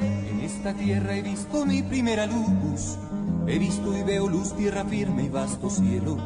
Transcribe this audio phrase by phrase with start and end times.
[0.00, 2.98] En esta tierra he visto mi primera luz.
[3.46, 6.16] He visto y veo luz, tierra firme y vasto cielo.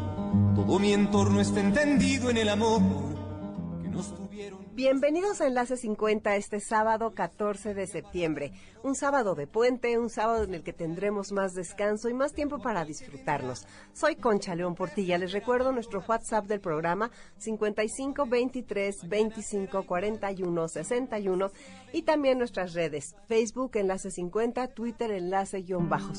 [0.54, 3.15] Todo mi entorno está entendido en el amor.
[4.76, 8.52] Bienvenidos a Enlace 50 este sábado 14 de septiembre.
[8.82, 12.58] Un sábado de puente, un sábado en el que tendremos más descanso y más tiempo
[12.58, 13.66] para disfrutarnos.
[13.94, 15.16] Soy Concha León Portilla.
[15.16, 21.50] Les recuerdo nuestro WhatsApp del programa 55 23 25 41 61
[21.94, 25.88] y también nuestras redes Facebook Enlace 50, Twitter Enlace-50.
[25.88, 26.12] bajo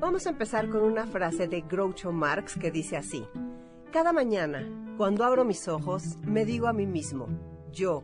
[0.00, 3.24] Vamos a empezar con una frase de Groucho Marx que dice así.
[3.94, 7.28] Cada mañana, cuando abro mis ojos, me digo a mí mismo,
[7.70, 8.02] yo,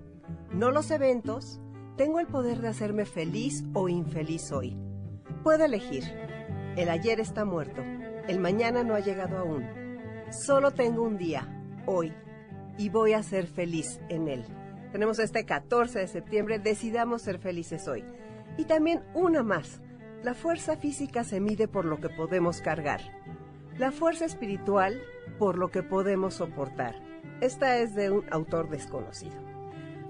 [0.52, 1.60] no los eventos,
[1.96, 4.78] tengo el poder de hacerme feliz o infeliz hoy.
[5.42, 6.04] Puedo elegir.
[6.76, 7.82] El ayer está muerto,
[8.28, 9.66] el mañana no ha llegado aún.
[10.30, 11.48] Solo tengo un día,
[11.86, 12.12] hoy,
[12.78, 14.44] y voy a ser feliz en él.
[14.92, 18.04] Tenemos este 14 de septiembre, decidamos ser felices hoy.
[18.56, 19.80] Y también una más.
[20.22, 23.00] La fuerza física se mide por lo que podemos cargar.
[23.76, 25.00] La fuerza espiritual
[25.40, 26.94] por lo que podemos soportar.
[27.40, 29.32] Esta es de un autor desconocido.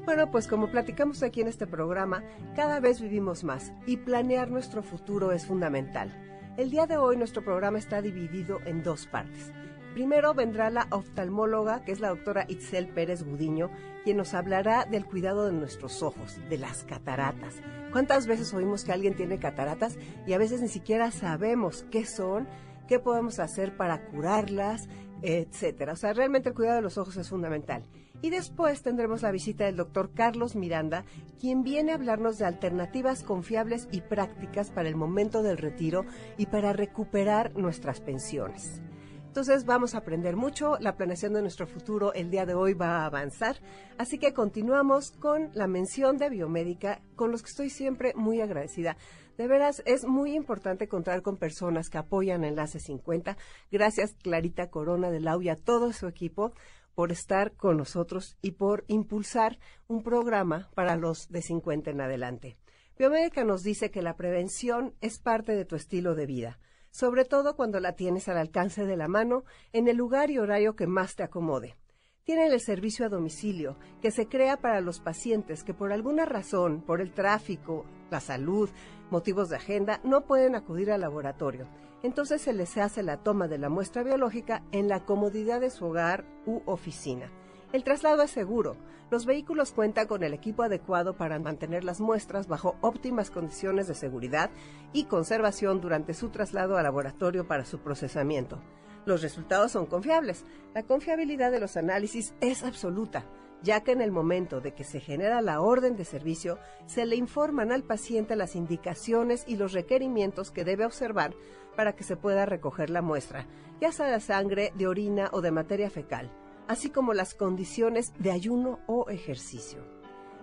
[0.04, 2.24] Bueno, pues como platicamos aquí en este programa,
[2.56, 6.10] cada vez vivimos más y planear nuestro futuro es fundamental.
[6.56, 9.52] El día de hoy nuestro programa está dividido en dos partes.
[9.94, 13.70] Primero vendrá la oftalmóloga, que es la doctora Itzel Pérez Gudiño,
[14.02, 17.54] quien nos hablará del cuidado de nuestros ojos, de las cataratas.
[17.92, 22.48] ¿Cuántas veces oímos que alguien tiene cataratas y a veces ni siquiera sabemos qué son,
[22.88, 24.88] qué podemos hacer para curarlas,
[25.22, 25.92] etcétera?
[25.92, 27.82] O sea, realmente el cuidado de los ojos es fundamental.
[28.22, 31.04] Y después tendremos la visita del doctor Carlos Miranda,
[31.40, 36.04] quien viene a hablarnos de alternativas confiables y prácticas para el momento del retiro
[36.36, 38.82] y para recuperar nuestras pensiones.
[39.30, 42.98] Entonces vamos a aprender mucho, la planeación de nuestro futuro el día de hoy va
[42.98, 43.58] a avanzar,
[43.96, 48.96] así que continuamos con la mención de biomédica, con los que estoy siempre muy agradecida.
[49.40, 53.38] De veras, es muy importante contar con personas que apoyan Enlace 50.
[53.72, 56.52] Gracias Clarita Corona de Lau y a todo su equipo
[56.94, 59.58] por estar con nosotros y por impulsar
[59.88, 62.58] un programa para los de 50 en adelante.
[62.98, 66.58] Biomédica nos dice que la prevención es parte de tu estilo de vida
[66.90, 70.76] sobre todo cuando la tienes al alcance de la mano en el lugar y horario
[70.76, 71.76] que más te acomode.
[72.24, 76.82] Tienen el servicio a domicilio, que se crea para los pacientes que por alguna razón,
[76.82, 78.68] por el tráfico, la salud,
[79.10, 81.68] motivos de agenda, no pueden acudir al laboratorio.
[82.02, 85.86] Entonces se les hace la toma de la muestra biológica en la comodidad de su
[85.86, 87.30] hogar u oficina.
[87.72, 88.76] El traslado es seguro.
[89.10, 93.94] Los vehículos cuentan con el equipo adecuado para mantener las muestras bajo óptimas condiciones de
[93.94, 94.50] seguridad
[94.92, 98.60] y conservación durante su traslado al laboratorio para su procesamiento.
[99.04, 100.44] Los resultados son confiables.
[100.74, 103.24] La confiabilidad de los análisis es absoluta,
[103.62, 107.16] ya que en el momento de que se genera la orden de servicio, se le
[107.16, 111.34] informan al paciente las indicaciones y los requerimientos que debe observar
[111.76, 113.46] para que se pueda recoger la muestra,
[113.80, 116.30] ya sea de sangre, de orina o de materia fecal
[116.70, 119.80] así como las condiciones de ayuno o ejercicio.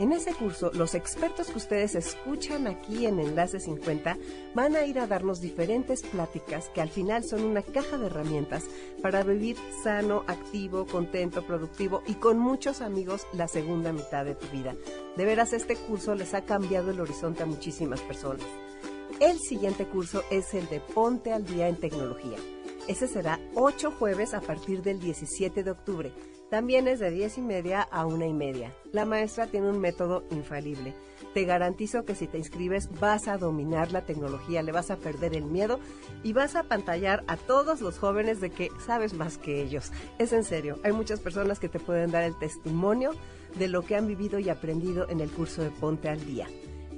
[0.00, 4.16] En ese curso, los expertos que ustedes escuchan aquí en Enlace 50
[4.54, 8.64] van a ir a darnos diferentes pláticas que al final son una caja de herramientas
[9.02, 14.46] para vivir sano, activo, contento, productivo y con muchos amigos la segunda mitad de tu
[14.46, 14.74] vida.
[15.18, 18.46] De veras, este curso les ha cambiado el horizonte a muchísimas personas.
[19.20, 22.38] El siguiente curso es el de Ponte al Día en Tecnología.
[22.88, 26.10] Ese será ocho jueves a partir del 17 de octubre.
[26.50, 28.74] También es de 10 y media a una y media.
[28.92, 30.94] La maestra tiene un método infalible.
[31.32, 35.36] Te garantizo que si te inscribes vas a dominar la tecnología, le vas a perder
[35.36, 35.78] el miedo
[36.24, 39.92] y vas a pantallar a todos los jóvenes de que sabes más que ellos.
[40.18, 43.12] Es en serio, hay muchas personas que te pueden dar el testimonio
[43.56, 46.48] de lo que han vivido y aprendido en el curso de Ponte al Día.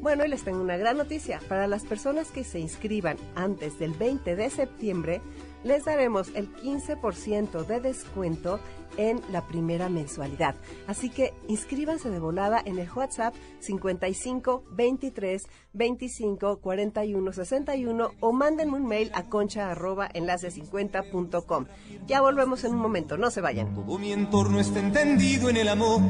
[0.01, 1.41] Bueno, y les tengo una gran noticia.
[1.49, 5.21] Para las personas que se inscriban antes del 20 de septiembre,
[5.65, 8.61] les daremos el 15% de descuento
[8.97, 10.55] en la primera mensualidad.
[10.87, 15.43] Así que inscríbanse de volada en el WhatsApp 55 23
[15.73, 21.67] 25 41 61 o mándenme un mail a concha arroba enlace50.com.
[22.07, 23.75] Ya volvemos en un momento, no se vayan.
[23.75, 26.03] Todo mi entorno está entendido en el amor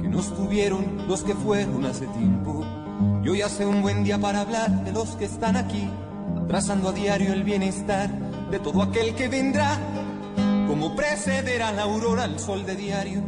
[0.00, 2.64] que nos tuvieron los que fueron hace tiempo.
[3.22, 5.88] Yo ya sé un buen día para hablar de los que están aquí,
[6.48, 9.80] trazando a diario el bienestar de todo aquel que vendrá
[10.68, 13.22] como precederá la aurora al sol de diario.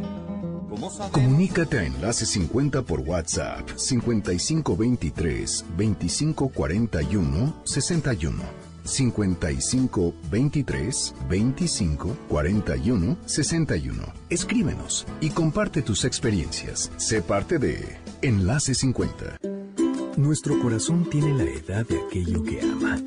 [1.11, 8.43] Comunícate a Enlace 50 por WhatsApp 5523 2541 61.
[8.83, 14.03] 5523 2541 61.
[14.29, 16.91] Escríbenos y comparte tus experiencias.
[16.97, 19.39] Sé parte de Enlace 50.
[20.17, 23.01] Nuestro corazón tiene la edad de aquello que ama.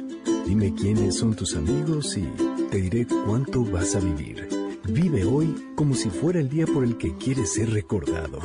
[0.49, 2.23] Dime quiénes son tus amigos y
[2.71, 4.49] te diré cuánto vas a vivir.
[4.85, 8.41] Vive hoy como si fuera el día por el que quieres ser recordado.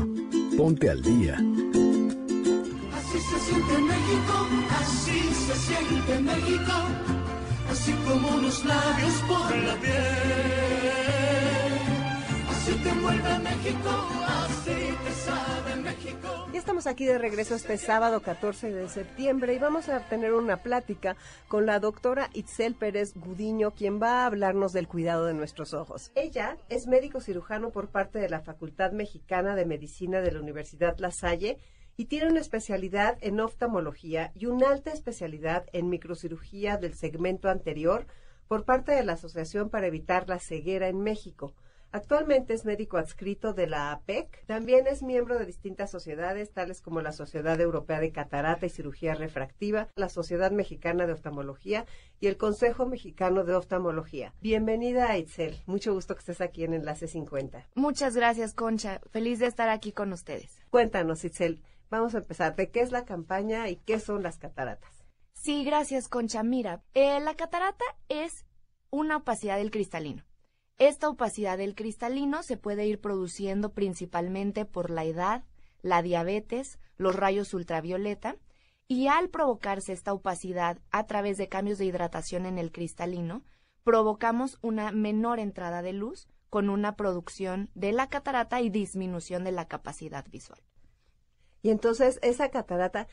[0.57, 1.35] Ponte al día.
[2.93, 4.47] Así se siente México,
[4.81, 6.73] así se siente México,
[7.71, 9.93] así como los labios por la piel.
[12.49, 13.91] Así te envuelve México,
[14.27, 14.82] así
[16.03, 20.57] Ya estamos aquí de regreso este sábado 14 de septiembre y vamos a tener una
[20.57, 21.15] plática
[21.47, 26.11] con la doctora Itzel Pérez Gudiño, quien va a hablarnos del cuidado de nuestros ojos.
[26.15, 30.97] Ella es médico cirujano por parte de la Facultad Mexicana de Medicina de la Universidad
[30.97, 31.57] La Salle
[31.95, 38.07] y tiene una especialidad en oftalmología y una alta especialidad en microcirugía del segmento anterior
[38.49, 41.53] por parte de la Asociación para Evitar la Ceguera en México.
[41.93, 44.47] Actualmente es médico adscrito de la APEC.
[44.47, 49.13] También es miembro de distintas sociedades, tales como la Sociedad Europea de Catarata y Cirugía
[49.13, 51.85] Refractiva, la Sociedad Mexicana de Oftalmología
[52.19, 54.33] y el Consejo Mexicano de Oftalmología.
[54.41, 55.61] Bienvenida a Itzel.
[55.67, 57.67] Mucho gusto que estés aquí en Enlace 50.
[57.75, 58.99] Muchas gracias, Concha.
[59.11, 60.59] Feliz de estar aquí con ustedes.
[60.71, 61.61] Cuéntanos, Itzel.
[61.91, 62.55] Vamos a empezar.
[62.55, 65.05] ¿De qué es la campaña y qué son las cataratas?
[65.35, 66.41] Sí, gracias, Concha.
[66.41, 68.47] Mira, eh, la catarata es
[68.89, 70.23] una opacidad del cristalino.
[70.77, 75.43] Esta opacidad del cristalino se puede ir produciendo principalmente por la edad,
[75.81, 78.37] la diabetes, los rayos ultravioleta,
[78.87, 83.43] y al provocarse esta opacidad a través de cambios de hidratación en el cristalino,
[83.83, 89.51] provocamos una menor entrada de luz con una producción de la catarata y disminución de
[89.51, 90.61] la capacidad visual.
[91.61, 93.07] Y entonces esa catarata,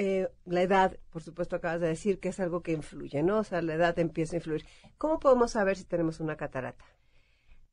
[0.00, 3.40] eh, la edad, por supuesto acabas de decir que es algo que influye, ¿no?
[3.40, 4.64] O sea, la edad empieza a influir.
[4.96, 6.84] ¿Cómo podemos saber si tenemos una catarata?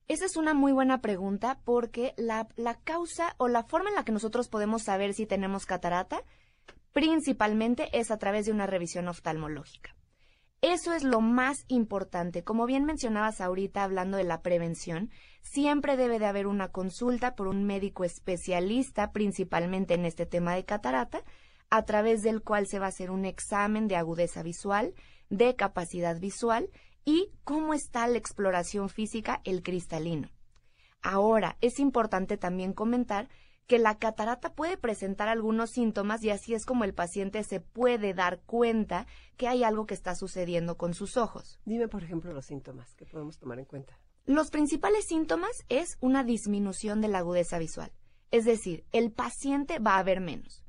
[0.08, 4.05] Esa es una muy buena pregunta porque la, la causa o la forma en la
[4.05, 6.24] que nosotros podemos saber si tenemos catarata
[6.94, 9.96] principalmente es a través de una revisión oftalmológica.
[10.62, 12.44] Eso es lo más importante.
[12.44, 15.12] Como bien mencionabas ahorita hablando de la prevención,
[15.44, 20.65] siempre debe de haber una consulta por un médico especialista, principalmente en este tema de
[20.65, 21.22] catarata,
[21.75, 24.94] a través del cual se va a hacer un examen de agudeza visual,
[25.29, 26.70] de capacidad visual
[27.03, 30.29] y cómo está la exploración física, el cristalino.
[31.01, 33.29] Ahora, es importante también comentar
[33.67, 38.13] que la catarata puede presentar algunos síntomas y así es como el paciente se puede
[38.13, 41.60] dar cuenta que hay algo que está sucediendo con sus ojos.
[41.65, 44.00] Dime, por ejemplo, los síntomas que podemos tomar en cuenta.
[44.25, 47.91] Los principales síntomas es una disminución de la agudeza visual,
[48.32, 50.64] es decir, el paciente va a ver menos.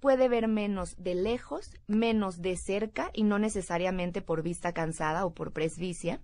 [0.00, 5.34] Puede ver menos de lejos, menos de cerca y no necesariamente por vista cansada o
[5.34, 6.22] por presbicia.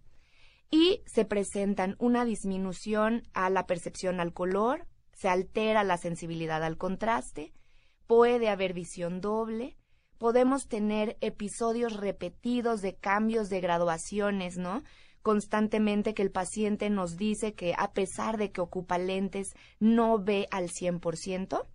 [0.71, 6.77] Y se presentan una disminución a la percepción al color, se altera la sensibilidad al
[6.77, 7.53] contraste,
[8.07, 9.77] puede haber visión doble,
[10.19, 14.83] podemos tener episodios repetidos de cambios de graduaciones, ¿no?
[15.23, 20.47] Constantemente que el paciente nos dice que a pesar de que ocupa lentes, no ve
[20.51, 21.67] al 100%.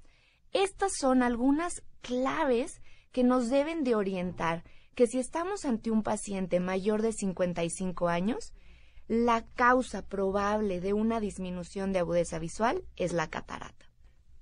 [0.53, 2.81] Estas son algunas claves
[3.11, 4.63] que nos deben de orientar
[4.95, 8.53] que si estamos ante un paciente mayor de 55 años,
[9.07, 13.85] la causa probable de una disminución de agudeza visual es la catarata.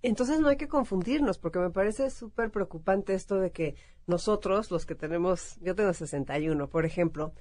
[0.01, 3.75] Entonces no hay que confundirnos, porque me parece súper preocupante esto de que
[4.07, 7.33] nosotros, los que tenemos, yo tengo 61, por ejemplo,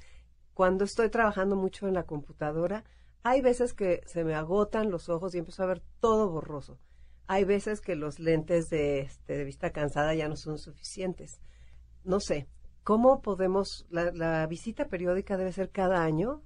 [0.54, 2.84] cuando estoy trabajando mucho en la computadora,
[3.22, 6.78] hay veces que se me agotan los ojos y empiezo a ver todo borroso.
[7.28, 11.40] Hay veces que los lentes de, este, de vista cansada ya no son suficientes.
[12.02, 12.49] No sé,
[12.82, 16.42] ¿cómo podemos, la, la visita periódica debe ser cada año?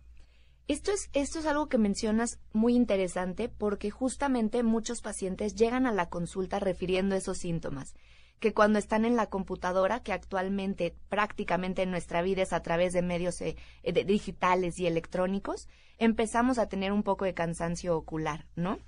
[0.66, 5.92] Esto es, esto es algo que mencionas muy interesante porque justamente muchos pacientes llegan a
[5.92, 7.94] la consulta refiriendo esos síntomas,
[8.40, 12.92] que cuando están en la computadora, que actualmente prácticamente en nuestra vida es a través
[12.92, 18.78] de medios eh, digitales y electrónicos, empezamos a tener un poco de cansancio ocular, ¿no?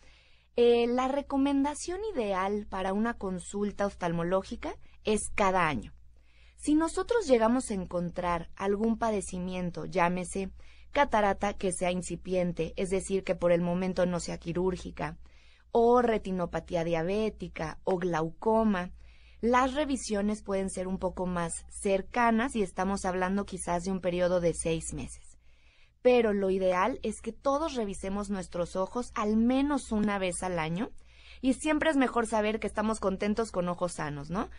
[0.57, 5.93] Eh, la recomendación ideal para una consulta oftalmológica es cada año.
[6.57, 10.51] Si nosotros llegamos a encontrar algún padecimiento, llámese
[10.93, 15.19] catarata que sea incipiente, es decir, que por el momento no sea quirúrgica,
[15.73, 18.93] o retinopatía diabética o glaucoma,
[19.41, 24.41] las revisiones pueden ser un poco más cercanas y estamos hablando quizás de un periodo
[24.41, 25.34] de seis meses.
[26.05, 30.91] Pero lo ideal es que todos revisemos nuestros ojos al menos una vez al año
[31.41, 34.51] y siempre es mejor saber que estamos contentos con ojos sanos, ¿no?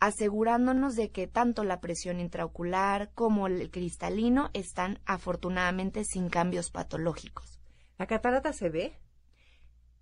[0.00, 7.60] asegurándonos de que tanto la presión intraocular como el cristalino están afortunadamente sin cambios patológicos.
[7.98, 8.98] ¿La catarata se ve?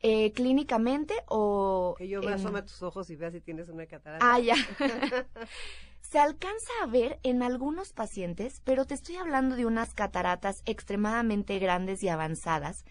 [0.00, 1.96] Eh, clínicamente o...
[1.98, 4.24] Que yo me asome a tus ojos y vea si tienes una catarata.
[4.24, 4.54] Ah, ya.
[6.12, 11.58] se alcanza a ver en algunos pacientes, pero te estoy hablando de unas cataratas extremadamente
[11.58, 12.84] grandes y avanzadas.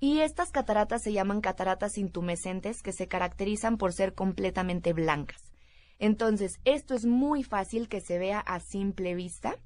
[0.00, 5.52] Y estas cataratas se llaman cataratas intumescentes que se caracterizan por ser completamente blancas.
[5.98, 9.58] Entonces, esto es muy fácil que se vea a simple vista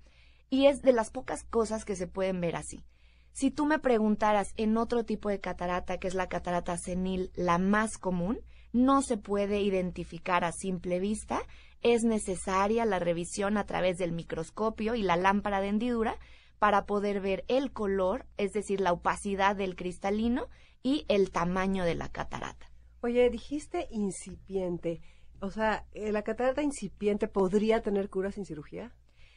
[0.50, 2.82] y es de las pocas cosas que se pueden ver así.
[3.30, 7.58] Si tú me preguntaras en otro tipo de catarata, que es la catarata senil, la
[7.58, 8.40] más común,
[8.72, 11.40] no se puede identificar a simple vista,
[11.82, 16.18] es necesaria la revisión a través del microscopio y la lámpara de hendidura
[16.58, 20.48] para poder ver el color, es decir, la opacidad del cristalino
[20.82, 22.70] y el tamaño de la catarata.
[23.00, 25.00] Oye, dijiste incipiente.
[25.40, 28.94] O sea, eh, ¿la catarata incipiente podría tener cura sin cirugía?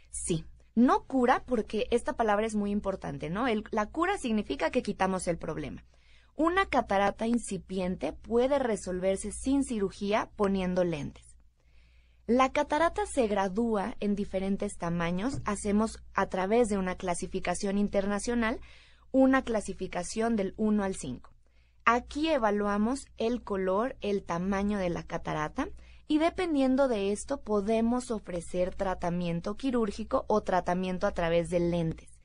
[0.09, 0.45] Sí.
[0.75, 3.45] No cura porque esta palabra es muy importante, ¿no?
[3.71, 5.83] la cura significa que quitamos el problema.
[6.35, 11.28] Una catarata incipiente puede resolverse sin cirugía poniendo lentes.
[12.29, 15.41] La catarata se gradúa en diferentes tamaños.
[15.45, 18.59] Hacemos a través de una clasificación internacional
[19.11, 21.31] una clasificación del 1 al 5.
[21.85, 25.69] Aquí evaluamos el color, el tamaño de la catarata
[26.07, 32.19] y dependiendo de esto podemos ofrecer tratamiento quirúrgico o tratamiento a través de lentes.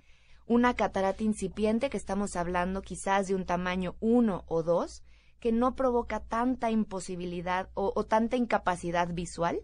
[0.47, 5.03] Una catarata incipiente que estamos hablando quizás de un tamaño 1 o 2
[5.41, 9.61] que no provoca tanta imposibilidad o, tanta incapacidad visual,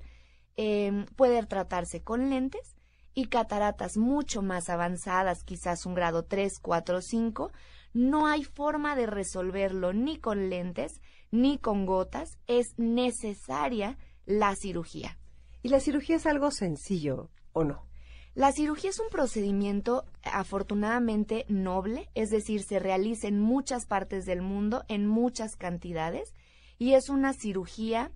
[0.57, 2.76] em, puede tratarse con lentes
[3.14, 7.52] y cataratas mucho más avanzadas, quizás un grado 3, 4, 5,
[7.92, 15.19] no hay forma de resolverlo ni con lentes ni con gotas, es necesaria la cirugía.
[15.62, 17.87] ¿Y la cirugía es algo sencillo o no?
[18.35, 24.40] La cirugía es un procedimiento afortunadamente noble, es decir, se realiza en muchas partes del
[24.40, 26.33] mundo, en muchas cantidades,
[26.78, 28.12] y es una cirugía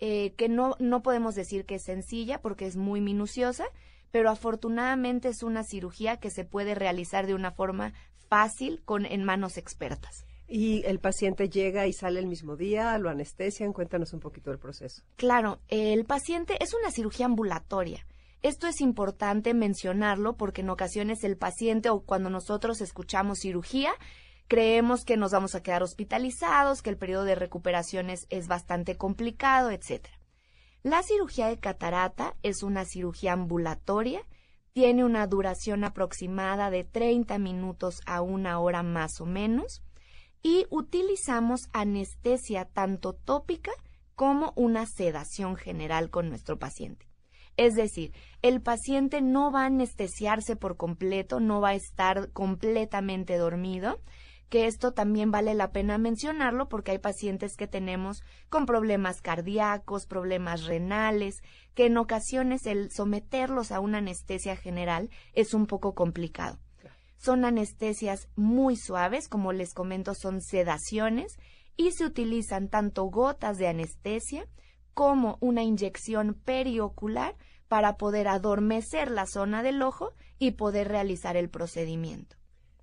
[0.00, 3.64] eh, que no, no podemos decir que es sencilla porque es muy minuciosa,
[4.10, 7.92] pero afortunadamente es una cirugía que se puede realizar de una forma
[8.28, 10.24] fácil con en manos expertas.
[10.48, 13.72] Y el paciente llega y sale el mismo día, lo anestesian.
[13.72, 15.02] Cuéntanos un poquito del proceso.
[15.14, 18.04] Claro, el paciente es una cirugía ambulatoria.
[18.42, 23.92] Esto es importante mencionarlo porque en ocasiones el paciente o cuando nosotros escuchamos cirugía,
[24.50, 28.96] creemos que nos vamos a quedar hospitalizados, que el periodo de recuperación es, es bastante
[28.96, 30.08] complicado, etc.
[30.82, 34.26] La cirugía de catarata es una cirugía ambulatoria,
[34.72, 39.84] tiene una duración aproximada de 30 minutos a una hora más o menos
[40.42, 43.70] y utilizamos anestesia tanto tópica
[44.16, 47.06] como una sedación general con nuestro paciente.
[47.56, 53.36] Es decir, el paciente no va a anestesiarse por completo, no va a estar completamente
[53.36, 54.00] dormido,
[54.50, 60.06] que esto también vale la pena mencionarlo porque hay pacientes que tenemos con problemas cardíacos,
[60.06, 61.40] problemas renales,
[61.74, 66.58] que en ocasiones el someterlos a una anestesia general es un poco complicado.
[67.16, 71.38] Son anestesias muy suaves, como les comento, son sedaciones
[71.76, 74.48] y se utilizan tanto gotas de anestesia
[74.94, 77.36] como una inyección periocular
[77.68, 82.39] para poder adormecer la zona del ojo y poder realizar el procedimiento.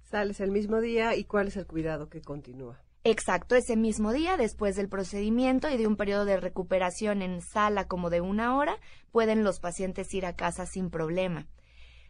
[0.09, 2.79] Sales el mismo día y cuál es el cuidado que continúa.
[3.03, 7.89] Exacto, ese mismo día, después del procedimiento y de un periodo de recuperación en sala
[7.89, 8.79] como de una hora,
[9.11, 11.47] pueden los pacientes ir a casa sin problema.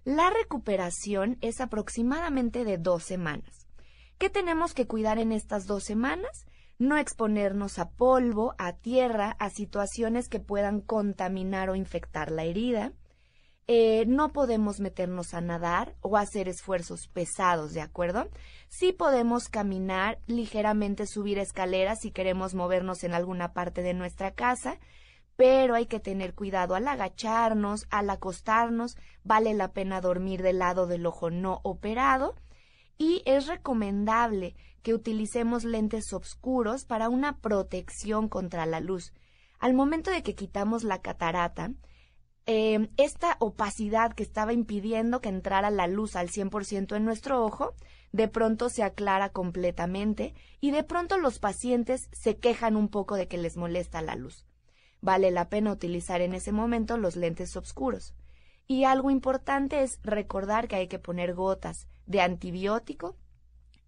[0.04, 3.68] La recuperación es aproximadamente de dos semanas.
[4.20, 6.46] ¿Qué tenemos que cuidar en estas dos semanas?
[6.78, 12.94] No exponernos a polvo, a tierra, a situaciones que puedan contaminar o infectar la herida
[13.68, 18.30] eh, no podemos meternos a nadar o hacer esfuerzos pesados, ¿de acuerdo?
[18.70, 24.80] Sí podemos caminar, ligeramente subir escaleras si queremos movernos en alguna parte de nuestra casa,
[25.36, 30.88] pero hay que tener cuidado al agacharnos, al acostarnos, vale la pena dormir del lado
[30.88, 32.36] del ojo no operado
[32.98, 39.14] y es recomendable que utilicemos lentes oscuros para una protección contra la luz.
[39.60, 41.72] Al momento de que quitamos la catarata,
[42.50, 47.74] Em, esta opacidad que estaba impidiendo que entrara la luz al 100% en nuestro ojo,
[48.14, 53.28] de pronto se aclara completamente y de pronto los pacientes se quejan un poco de
[53.28, 54.46] que les molesta la luz.
[55.02, 58.16] Vale la pena utilizar en ese momento los lentes oscuros.
[58.66, 63.18] Y algo importante es recordar que hay que poner gotas de antibiótico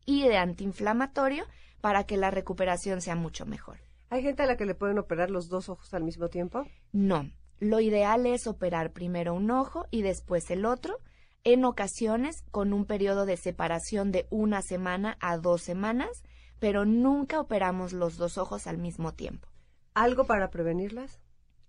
[0.05, 1.45] y de antiinflamatorio
[1.79, 3.77] para que la recuperación sea mucho mejor.
[4.10, 6.67] ¿Hay gente a la que le pueden operar los dos ojos al mismo tiempo?
[6.91, 10.97] No, lo ideal es operar primero un ojo y después el otro,
[11.43, 16.23] en ocasiones con un periodo de separación de una semana a dos semanas,
[16.59, 19.47] pero nunca operamos los dos ojos al mismo tiempo.
[19.93, 21.19] ¿Algo para prevenirlas?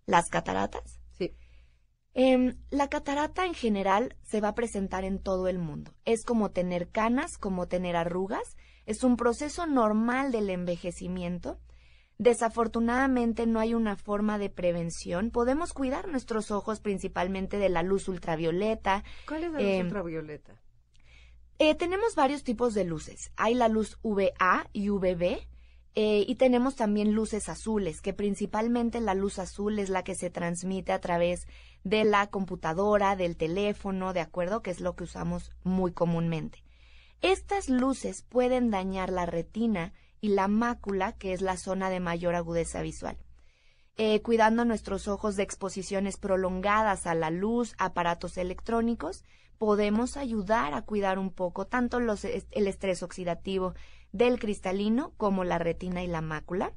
[0.07, 1.01] ¿Las cataratas?
[1.17, 1.35] Sí.
[2.15, 5.95] Em, la catarata en general se va a presentar en todo el mundo.
[6.05, 8.57] Es como tener canas, como tener arrugas.
[8.87, 11.61] Es un proceso normal del envejecimiento
[12.21, 15.31] Desafortunadamente no hay una forma de prevención.
[15.31, 19.05] Podemos cuidar nuestros ojos principalmente de la luz ultravioleta.
[19.27, 20.61] ¿Cuál es la luz em, ultravioleta?
[21.59, 23.33] Eh, tenemos varios tipos de luces.
[23.37, 25.49] Hay la luz VA y VB.
[25.95, 30.29] Eh, y tenemos también luces azules, que principalmente la luz azul es la que se
[30.29, 31.49] transmite a través
[31.85, 34.63] de la computadora, del teléfono, ¿de acuerdo?
[34.63, 36.63] Que es lo que usamos muy comúnmente.
[37.23, 42.35] Estas luces pueden dañar la retina y la mácula, que es la zona de mayor
[42.35, 43.19] agudeza visual.
[43.97, 49.25] Eh, cuidando nuestros ojos de exposiciones prolongadas a la luz, aparatos electrónicos,
[49.59, 53.75] podemos ayudar a cuidar un poco tanto el estrés oxidativo
[54.11, 56.73] del cristalino como la retina y la mácula.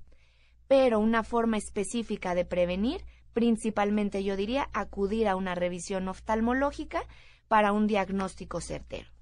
[0.67, 7.03] Pero una forma específica de prevenir, principalmente yo diría, acudir a una revisión oftalmológica
[7.47, 9.12] para un diagnóstico certero.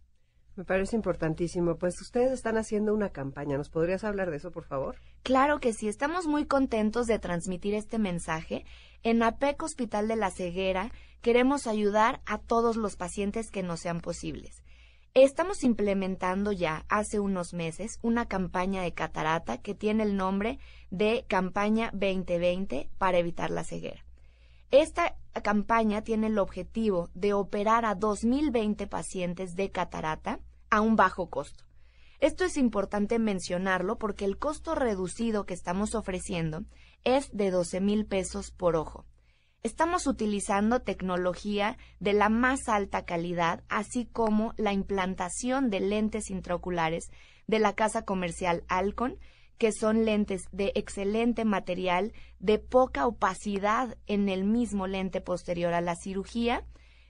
[0.56, 1.76] Me parece importantísimo.
[1.78, 3.58] Pues ustedes están haciendo una campaña.
[3.58, 4.98] ¿Nos podrías hablar de eso, por favor?
[5.24, 5.88] Claro que sí.
[5.88, 8.66] Estamos muy contentos de transmitir este mensaje.
[9.04, 14.02] En APEC Hospital de la Ceguera queremos ayudar a todos los pacientes que nos sean
[14.02, 14.64] posibles.
[15.14, 20.58] Estamos implementando ya hace unos meses una campaña de catarata que tiene el nombre
[20.90, 24.06] de Campaña 2020 para evitar la ceguera.
[24.72, 31.30] Esta campaña tiene el objetivo de operar a 2020 pacientes de catarata a un bajo
[31.30, 31.66] costo.
[32.22, 36.64] Esto es importante mencionarlo porque el costo reducido que estamos ofreciendo
[37.04, 39.06] es de 12 mil pesos por ojo.
[39.62, 47.12] Estamos utilizando tecnología de la más alta calidad, así como la implantación de lentes intraoculares
[47.46, 49.20] de la casa comercial Alcon,
[49.62, 55.82] que son lentes de excelente material, de poca opacidad en el mismo lente posterior a
[55.82, 56.65] la cirugía,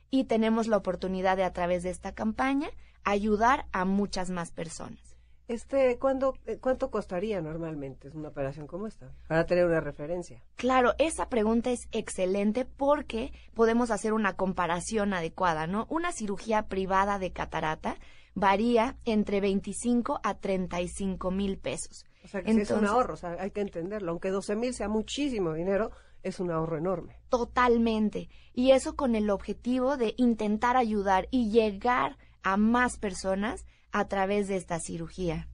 [0.09, 2.69] y tenemos la oportunidad de a través de esta campaña
[3.05, 4.99] ayudar a muchas más personas.
[5.47, 9.13] Este, ¿cuándo, eh, ¿Cuánto costaría normalmente una operación como esta?
[9.29, 10.43] Para tener una referencia.
[10.57, 15.87] Claro, esa pregunta es excelente porque podemos hacer una comparación adecuada, ¿no?
[15.89, 17.95] Una cirugía privada de catarata
[18.33, 22.05] varía entre 25 a 35 mil pesos.
[22.23, 24.11] O sea, que sí es un ahorro, o sea, hay que entenderlo.
[24.11, 25.91] Aunque 12 mil sea muchísimo dinero,
[26.23, 27.17] es un ahorro enorme.
[27.29, 28.29] Totalmente.
[28.53, 34.47] Y eso con el objetivo de intentar ayudar y llegar a más personas a través
[34.47, 35.49] de esta cirugía.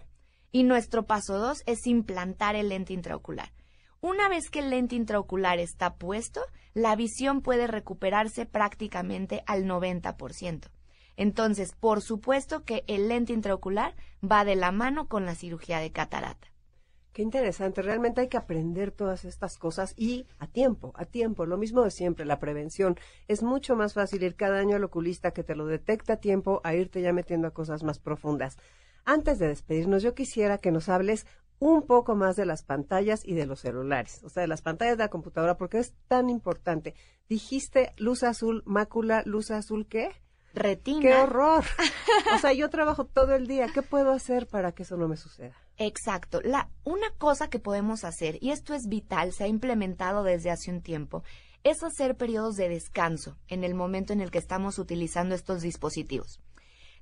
[0.51, 3.53] y nuestro paso dos es implantar el lente intraocular.
[4.01, 6.41] Una vez que el lente intraocular está puesto,
[6.73, 10.67] la visión puede recuperarse prácticamente al 90%.
[11.21, 15.91] Entonces, por supuesto que el lente intraocular va de la mano con la cirugía de
[15.91, 16.47] catarata.
[17.13, 21.59] Qué interesante, realmente hay que aprender todas estas cosas y a tiempo, a tiempo, lo
[21.59, 22.97] mismo de siempre, la prevención.
[23.27, 26.59] Es mucho más fácil ir cada año al oculista que te lo detecta a tiempo
[26.63, 28.57] a irte ya metiendo a cosas más profundas.
[29.05, 31.27] Antes de despedirnos, yo quisiera que nos hables
[31.59, 34.97] un poco más de las pantallas y de los celulares, o sea, de las pantallas
[34.97, 36.95] de la computadora, porque es tan importante.
[37.29, 40.09] Dijiste luz azul, mácula, luz azul, ¿qué?
[40.53, 41.01] Retina.
[41.01, 41.63] ¡Qué horror!
[42.35, 43.67] O sea, yo trabajo todo el día.
[43.73, 45.55] ¿Qué puedo hacer para que eso no me suceda?
[45.77, 46.41] Exacto.
[46.43, 50.71] La, una cosa que podemos hacer, y esto es vital, se ha implementado desde hace
[50.71, 51.23] un tiempo,
[51.63, 56.39] es hacer periodos de descanso en el momento en el que estamos utilizando estos dispositivos.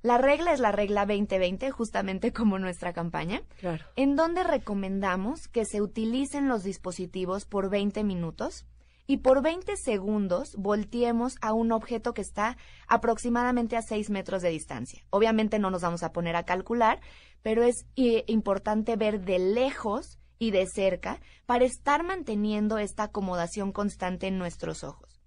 [0.02, 3.84] La regla es la regla 2020, justamente como nuestra campaña, Claro.
[3.96, 8.64] en donde recomendamos que se utilicen los dispositivos por 20 minutos
[9.10, 14.50] y por 20 segundos volteemos a un objeto que está aproximadamente a 6 metros de
[14.50, 15.04] distancia.
[15.10, 17.00] Obviamente no nos vamos a poner a calcular,
[17.42, 23.72] pero es eh, importante ver de lejos y de cerca para estar manteniendo esta acomodación
[23.72, 25.20] constante en nuestros ojos.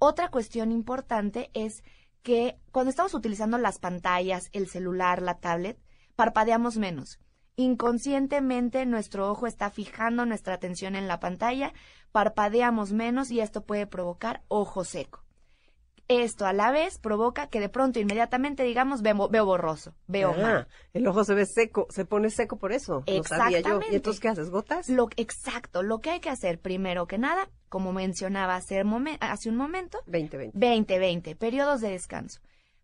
[0.00, 1.84] Otra cuestión importante es
[2.24, 5.78] que cuando estamos utilizando las pantallas, el celular, la tablet,
[6.16, 7.20] parpadeamos menos.
[7.58, 11.72] Inconscientemente nuestro ojo está fijando nuestra atención en la pantalla,
[12.12, 15.24] parpadeamos menos y esto puede provocar ojo seco.
[16.06, 20.40] Esto a la vez provoca que de pronto inmediatamente digamos veo, veo borroso, veo Ah,
[20.40, 20.68] mal.
[20.92, 23.02] el ojo se ve seco, se pone seco por eso.
[23.08, 23.56] No sabía yo.
[23.58, 23.92] Exactamente.
[23.92, 24.50] ¿Y entonces qué haces?
[24.50, 24.88] ¿Gotas?
[24.88, 28.84] Lo, exacto, lo que hay que hacer primero que nada, como mencionaba hace,
[29.18, 30.52] hace un momento, 20-20.
[30.52, 32.40] 20-20, periodos de descanso.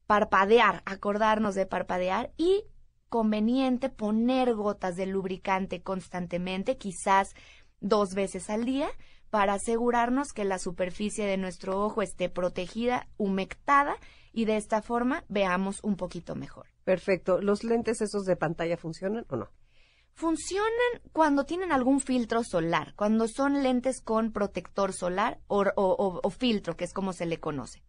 [0.09, 2.65] Parpadear, acordarnos de parpadear y
[3.09, 7.35] conveniente poner gotas de lubricante constantemente, quizás
[7.81, 8.89] dos veces al día,
[9.31, 13.97] para asegurarnos que la superficie de nuestro ojo esté protegida, humectada
[14.33, 16.67] y de esta forma veamos un poquito mejor.
[16.85, 17.41] Perfecto.
[17.41, 19.49] ¿Los lentes esos de pantalla funcionan o no?
[20.13, 26.21] Funcionan cuando tienen algún filtro solar, cuando son lentes con protector solar o, o- o-
[26.23, 27.83] o filtro, que es como se le conoce.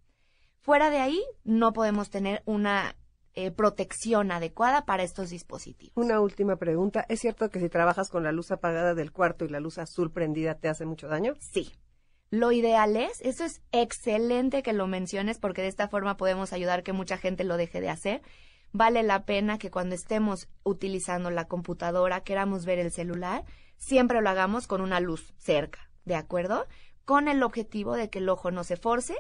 [0.60, 2.96] Fuera de ahí, no podemos tener una
[3.36, 5.94] eh, protección adecuada para estos dispositivos.
[5.96, 7.06] Una última pregunta.
[7.10, 10.12] ¿Es cierto que si trabajas con la luz apagada del cuarto y la luz azul
[10.12, 11.34] prendida te hace mucho daño?
[11.40, 11.74] Sí.
[12.32, 16.84] Lo ideal es, eso es excelente que lo menciones porque de esta forma podemos ayudar
[16.84, 18.22] que mucha gente lo deje de hacer.
[18.72, 23.46] Vale la pena que cuando estemos utilizando la computadora, queramos ver el celular,
[23.78, 26.66] siempre lo hagamos con una luz cerca, ¿de acuerdo?
[27.06, 29.16] Con el objetivo de que el ojo no se force,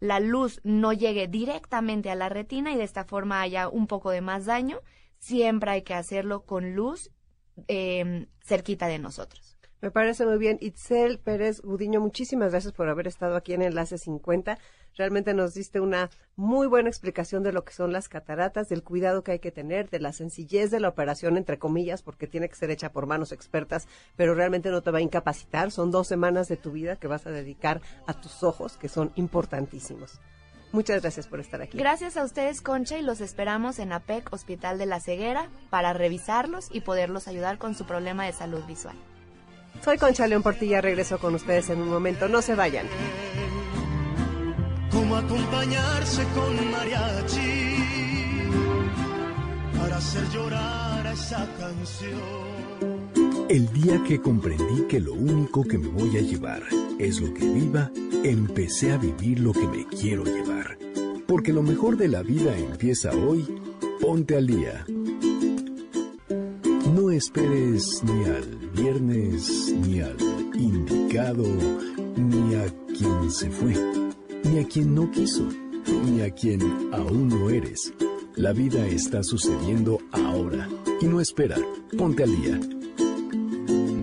[0.00, 4.10] la luz no llegue directamente a la retina y de esta forma haya un poco
[4.10, 4.80] de más daño.
[5.18, 7.10] Siempre hay que hacerlo con luz
[7.66, 9.47] eh, cerquita de nosotros.
[9.80, 10.58] Me parece muy bien.
[10.60, 14.58] Itzel Pérez Gudiño, muchísimas gracias por haber estado aquí en Enlace 50.
[14.96, 19.22] Realmente nos diste una muy buena explicación de lo que son las cataratas, del cuidado
[19.22, 22.56] que hay que tener, de la sencillez de la operación, entre comillas, porque tiene que
[22.56, 23.86] ser hecha por manos expertas,
[24.16, 25.70] pero realmente no te va a incapacitar.
[25.70, 29.12] Son dos semanas de tu vida que vas a dedicar a tus ojos, que son
[29.14, 30.20] importantísimos.
[30.72, 31.78] Muchas gracias por estar aquí.
[31.78, 36.68] Gracias a ustedes, Concha, y los esperamos en APEC Hospital de la Ceguera para revisarlos
[36.72, 38.96] y poderlos ayudar con su problema de salud visual.
[39.84, 42.86] Soy Concha León Portilla, regreso con ustedes en un momento, no se vayan.
[44.90, 47.78] Como acompañarse con mariachi
[49.78, 53.48] para hacer llorar a esa canción.
[53.48, 56.62] El día que comprendí que lo único que me voy a llevar
[56.98, 57.90] es lo que viva,
[58.24, 60.76] empecé a vivir lo que me quiero llevar.
[61.26, 63.46] Porque lo mejor de la vida empieza hoy,
[64.00, 64.84] ponte al día.
[66.94, 70.16] No esperes ni al viernes, ni al
[70.54, 71.44] indicado,
[72.16, 73.74] ni a quien se fue,
[74.44, 75.48] ni a quien no quiso,
[76.04, 76.60] ni a quien
[76.92, 77.92] aún no eres.
[78.36, 80.68] La vida está sucediendo ahora
[81.00, 81.56] y no espera.
[81.96, 82.60] Ponte al día.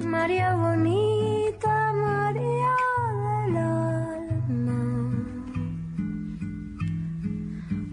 [0.06, 2.76] María bonita, María
[3.48, 5.12] del alma.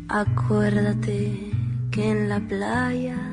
[0.08, 1.52] Acuérdate
[1.92, 3.31] que en la playa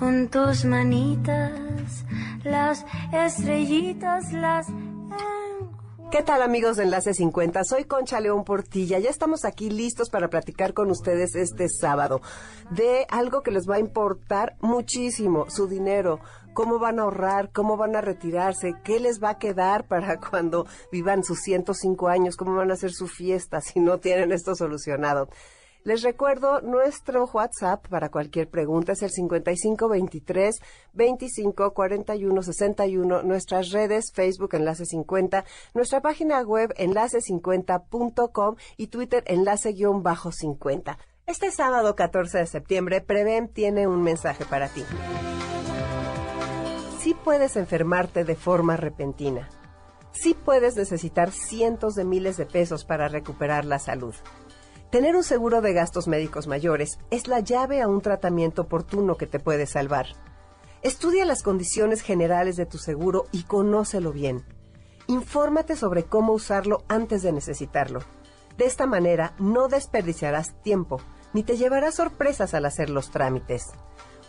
[0.00, 2.06] con tus manitas,
[2.42, 4.66] las estrellitas, las...
[6.10, 7.62] ¿Qué tal amigos de Enlace 50?
[7.64, 8.98] Soy Concha León Portilla.
[8.98, 12.22] Ya estamos aquí listos para platicar con ustedes este sábado
[12.70, 16.18] de algo que les va a importar muchísimo, su dinero,
[16.54, 20.66] cómo van a ahorrar, cómo van a retirarse, qué les va a quedar para cuando
[20.90, 25.28] vivan sus 105 años, cómo van a hacer su fiesta si no tienen esto solucionado.
[25.82, 30.60] Les recuerdo nuestro WhatsApp para cualquier pregunta es el 5523
[30.92, 40.98] 25 41 61, nuestras redes Facebook Enlace 50, nuestra página web enlace50.com y Twitter enlace-50.
[41.26, 44.84] Este sábado 14 de septiembre, Prevem tiene un mensaje para ti.
[46.98, 49.48] Sí puedes enfermarte de forma repentina.
[50.12, 54.14] Sí puedes necesitar cientos de miles de pesos para recuperar la salud.
[54.90, 59.28] Tener un seguro de gastos médicos mayores es la llave a un tratamiento oportuno que
[59.28, 60.06] te puede salvar.
[60.82, 64.44] Estudia las condiciones generales de tu seguro y conócelo bien.
[65.06, 68.00] Infórmate sobre cómo usarlo antes de necesitarlo.
[68.58, 71.00] De esta manera no desperdiciarás tiempo
[71.32, 73.66] ni te llevarás sorpresas al hacer los trámites.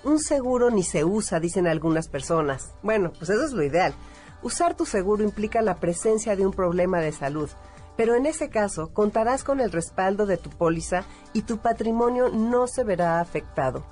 [0.04, 2.76] Un seguro ni se usa, dicen algunas personas.
[2.84, 3.96] Bueno, pues eso es lo ideal.
[4.44, 7.50] Usar tu seguro implica la presencia de un problema de salud,
[7.98, 12.68] pero en ese caso contarás con el respaldo de tu póliza y tu patrimonio no
[12.68, 13.86] se verá afectado.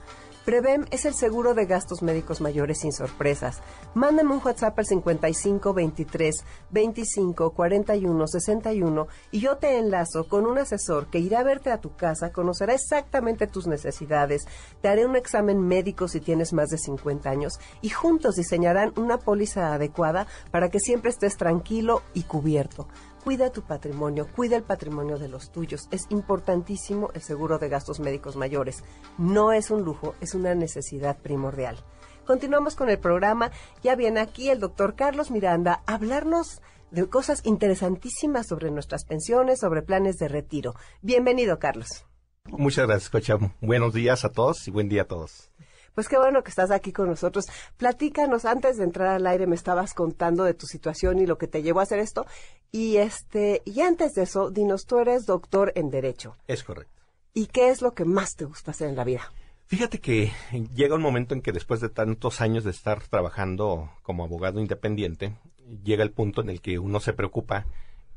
[0.49, 3.62] Prevem es el seguro de gastos médicos mayores sin sorpresas.
[3.93, 10.57] Mándame un WhatsApp al 55 23 25 41 61 y yo te enlazo con un
[10.57, 14.47] asesor que irá a verte a tu casa, conocerá exactamente tus necesidades,
[14.81, 19.19] te haré un examen médico si tienes más de 50 años y juntos diseñarán una
[19.19, 22.88] póliza adecuada para que siempre estés tranquilo y cubierto.
[23.23, 25.88] Cuida tu patrimonio, cuida el patrimonio de los tuyos.
[25.91, 28.84] Es importantísimo el seguro de gastos médicos mayores.
[29.17, 31.77] No es un lujo, es una necesidad primordial.
[32.25, 33.51] Continuamos con el programa.
[33.84, 39.60] Ya viene aquí el doctor Carlos Miranda a hablarnos de cosas interesantísimas sobre nuestras pensiones,
[39.60, 40.75] sobre planes de retiro.
[41.01, 42.05] Bienvenido, Carlos.
[42.45, 43.38] Muchas gracias, Cocha.
[43.62, 45.51] Buenos días a todos y buen día a todos.
[45.99, 47.47] Pues qué bueno que estás aquí con nosotros.
[47.75, 51.49] Platícanos, antes de entrar al aire me estabas contando de tu situación y lo que
[51.49, 52.25] te llevó a hacer esto.
[52.71, 56.38] Y este, y antes de eso, dinos, tú eres doctor en Derecho.
[56.47, 56.93] Es correcto.
[57.33, 59.29] ¿Y qué es lo que más te gusta hacer en la vida?
[59.65, 60.31] Fíjate que
[60.73, 65.35] llega un momento en que después de tantos años de estar trabajando como abogado independiente,
[65.83, 67.65] llega el punto en el que uno se preocupa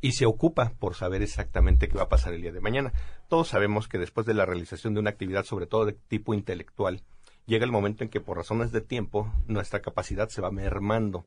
[0.01, 2.93] y se ocupa por saber exactamente qué va a pasar el día de mañana.
[3.27, 7.03] Todos sabemos que después de la realización de una actividad, sobre todo de tipo intelectual,
[7.47, 11.27] llega el momento en que por razones de tiempo nuestra capacidad se va mermando.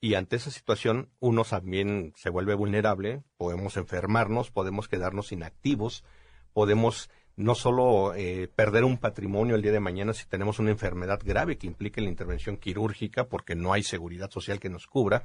[0.00, 6.04] Y ante esa situación uno también se vuelve vulnerable, podemos enfermarnos, podemos quedarnos inactivos,
[6.52, 11.20] podemos no solo eh, perder un patrimonio el día de mañana si tenemos una enfermedad
[11.22, 15.24] grave que implique la intervención quirúrgica porque no hay seguridad social que nos cubra,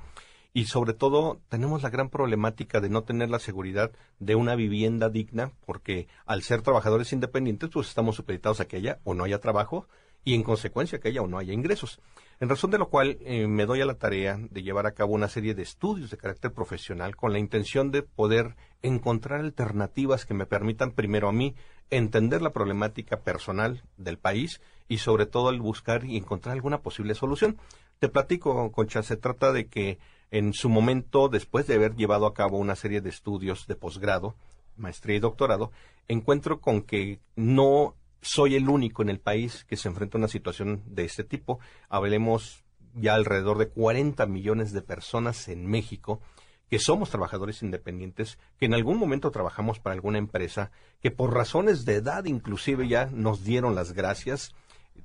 [0.53, 5.09] y sobre todo tenemos la gran problemática de no tener la seguridad de una vivienda
[5.09, 9.39] digna porque al ser trabajadores independientes pues estamos supeditados a que haya o no haya
[9.39, 9.87] trabajo
[10.23, 11.99] y en consecuencia que haya o no haya ingresos.
[12.39, 15.13] En razón de lo cual eh, me doy a la tarea de llevar a cabo
[15.13, 20.33] una serie de estudios de carácter profesional con la intención de poder encontrar alternativas que
[20.33, 21.55] me permitan primero a mí
[21.91, 27.13] entender la problemática personal del país y sobre todo el buscar y encontrar alguna posible
[27.15, 27.57] solución.
[27.99, 29.99] Te platico, Concha, se trata de que
[30.31, 34.35] en su momento, después de haber llevado a cabo una serie de estudios de posgrado,
[34.77, 35.71] maestría y doctorado,
[36.07, 40.27] encuentro con que no soy el único en el país que se enfrenta a una
[40.27, 41.59] situación de este tipo.
[41.89, 46.21] Hablemos ya alrededor de 40 millones de personas en México
[46.69, 51.83] que somos trabajadores independientes, que en algún momento trabajamos para alguna empresa, que por razones
[51.83, 54.55] de edad inclusive ya nos dieron las gracias,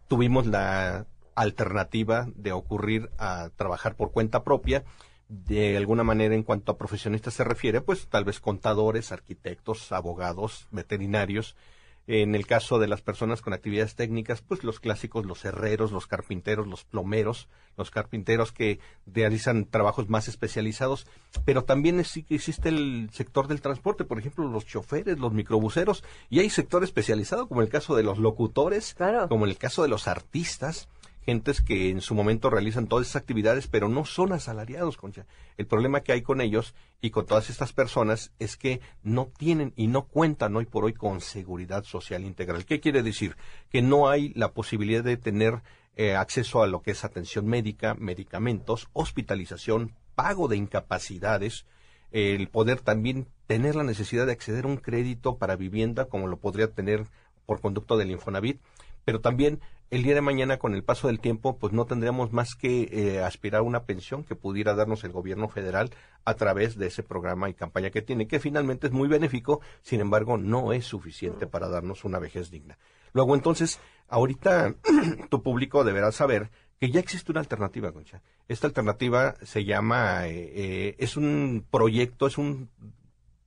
[0.06, 4.84] tuvimos la alternativa de ocurrir a trabajar por cuenta propia,
[5.28, 10.68] de alguna manera en cuanto a profesionistas se refiere, pues tal vez contadores, arquitectos, abogados,
[10.70, 11.56] veterinarios,
[12.06, 16.06] en el caso de las personas con actividades técnicas, pues los clásicos, los herreros, los
[16.06, 21.06] carpinteros, los plomeros, los carpinteros que realizan trabajos más especializados,
[21.44, 26.50] pero también existe el sector del transporte, por ejemplo, los choferes, los microbuseros, y hay
[26.50, 28.94] sector especializado, como el caso de los locutores,
[29.28, 30.88] como el caso de los artistas,
[31.26, 35.26] gentes que en su momento realizan todas esas actividades, pero no son asalariados, Concha.
[35.56, 39.72] El problema que hay con ellos y con todas estas personas es que no tienen
[39.74, 42.64] y no cuentan hoy por hoy con seguridad social integral.
[42.64, 43.36] ¿Qué quiere decir?
[43.70, 45.62] Que no hay la posibilidad de tener
[45.96, 51.66] eh, acceso a lo que es atención médica, medicamentos, hospitalización, pago de incapacidades,
[52.12, 56.38] el poder también tener la necesidad de acceder a un crédito para vivienda como lo
[56.38, 57.04] podría tener
[57.46, 58.60] por conducto del Infonavit,
[59.06, 62.56] pero también el día de mañana, con el paso del tiempo, pues no tendríamos más
[62.56, 65.90] que eh, aspirar a una pensión que pudiera darnos el gobierno federal
[66.24, 70.00] a través de ese programa y campaña que tiene, que finalmente es muy benéfico, sin
[70.00, 72.78] embargo, no es suficiente para darnos una vejez digna.
[73.12, 74.74] Luego, entonces, ahorita
[75.30, 78.22] tu público deberá saber que ya existe una alternativa, Concha.
[78.48, 82.70] Esta alternativa se llama, eh, eh, es un proyecto, es un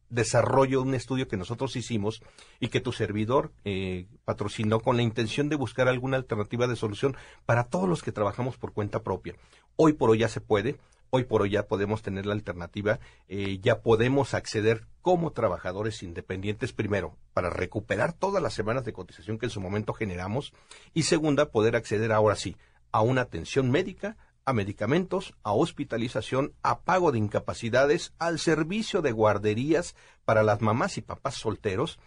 [0.09, 2.21] desarrollo de un estudio que nosotros hicimos
[2.59, 7.15] y que tu servidor eh, patrocinó con la intención de buscar alguna alternativa de solución
[7.45, 9.35] para todos los que trabajamos por cuenta propia.
[9.75, 10.77] Hoy por hoy ya se puede,
[11.09, 16.73] hoy por hoy ya podemos tener la alternativa, eh, ya podemos acceder como trabajadores independientes,
[16.73, 20.53] primero, para recuperar todas las semanas de cotización que en su momento generamos
[20.93, 22.55] y segunda, poder acceder ahora sí
[22.91, 29.11] a una atención médica, a medicamentos, a hospitalización, a pago de incapacidades, al servicio de
[29.11, 31.99] guarderías para las mamás y papás solteros,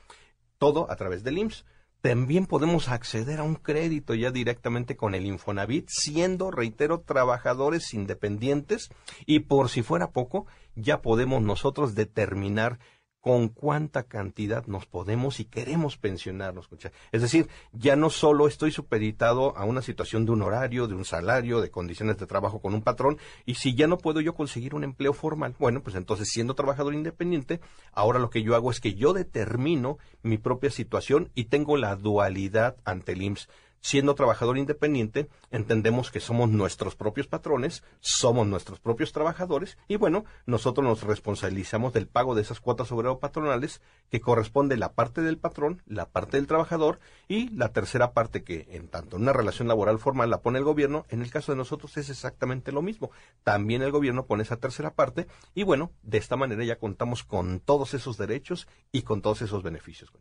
[0.59, 1.65] todo a través del IMSS.
[2.03, 8.91] También podemos acceder a un crédito ya directamente con el Infonavit, siendo, reitero, trabajadores independientes
[9.25, 12.81] y por si fuera poco, ya podemos nosotros determinar
[13.23, 16.69] con cuánta cantidad nos podemos y queremos pensionarnos.
[17.13, 21.05] Es decir, ya no solo estoy supeditado a una situación de un horario, de un
[21.05, 24.75] salario, de condiciones de trabajo con un patrón, y si ya no puedo yo conseguir
[24.75, 27.61] un empleo formal, bueno, pues entonces siendo trabajador independiente,
[27.93, 31.95] ahora lo que yo hago es que yo determino mi propia situación y tengo la
[31.95, 33.49] dualidad ante el IMSS
[33.83, 40.25] siendo trabajador independiente, entendemos que somos nuestros propios patrones, somos nuestros propios trabajadores y bueno,
[40.47, 45.37] nosotros nos responsabilizamos del pago de esas cuotas obrero patronales que corresponde la parte del
[45.37, 49.99] patrón, la parte del trabajador y la tercera parte que en tanto una relación laboral
[49.99, 53.11] formal la pone el gobierno, en el caso de nosotros es exactamente lo mismo.
[53.43, 57.59] También el gobierno pone esa tercera parte y bueno, de esta manera ya contamos con
[57.59, 60.13] todos esos derechos y con todos esos beneficios.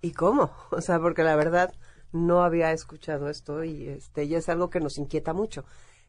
[0.00, 0.52] ¿Y cómo?
[0.70, 1.74] O sea, porque la verdad
[2.12, 5.64] no había escuchado esto y este y es algo que nos inquieta mucho.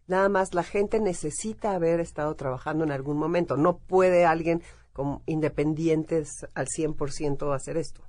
[0.08, 3.58] Nada más la gente necesita haber estado trabajando en algún momento.
[3.58, 8.02] No puede alguien como independientes al 100% hacer esto.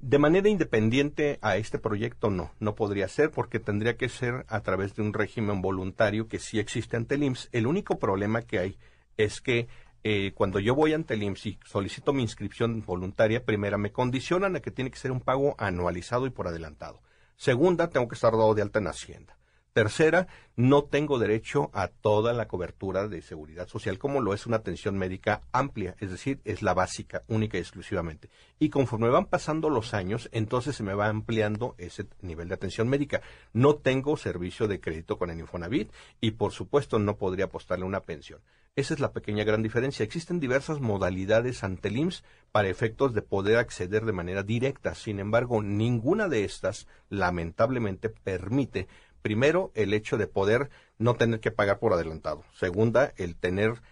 [0.00, 4.60] De manera independiente a este proyecto no, no podría ser porque tendría que ser a
[4.60, 7.50] través de un régimen voluntario que sí existe ante el IMSS.
[7.52, 8.78] El único problema que hay
[9.16, 9.68] es que
[10.04, 14.56] eh, cuando yo voy ante el IMSS y solicito mi inscripción voluntaria, primera me condicionan
[14.56, 17.00] a que tiene que ser un pago anualizado y por adelantado.
[17.42, 19.36] Segunda, tengo que estar dado de alta en Hacienda.
[19.72, 24.58] Tercera, no tengo derecho a toda la cobertura de seguridad social como lo es una
[24.58, 28.30] atención médica amplia, es decir, es la básica, única y exclusivamente.
[28.60, 32.86] Y conforme van pasando los años, entonces se me va ampliando ese nivel de atención
[32.86, 33.22] médica.
[33.52, 38.02] No tengo servicio de crédito con el Infonavit y por supuesto no podría apostarle una
[38.02, 38.40] pensión.
[38.74, 40.02] Esa es la pequeña gran diferencia.
[40.02, 44.94] Existen diversas modalidades ante el IMSS para efectos de poder acceder de manera directa.
[44.94, 48.88] Sin embargo, ninguna de estas, lamentablemente, permite,
[49.20, 52.44] primero, el hecho de poder no tener que pagar por adelantado.
[52.54, 53.82] Segunda, el tener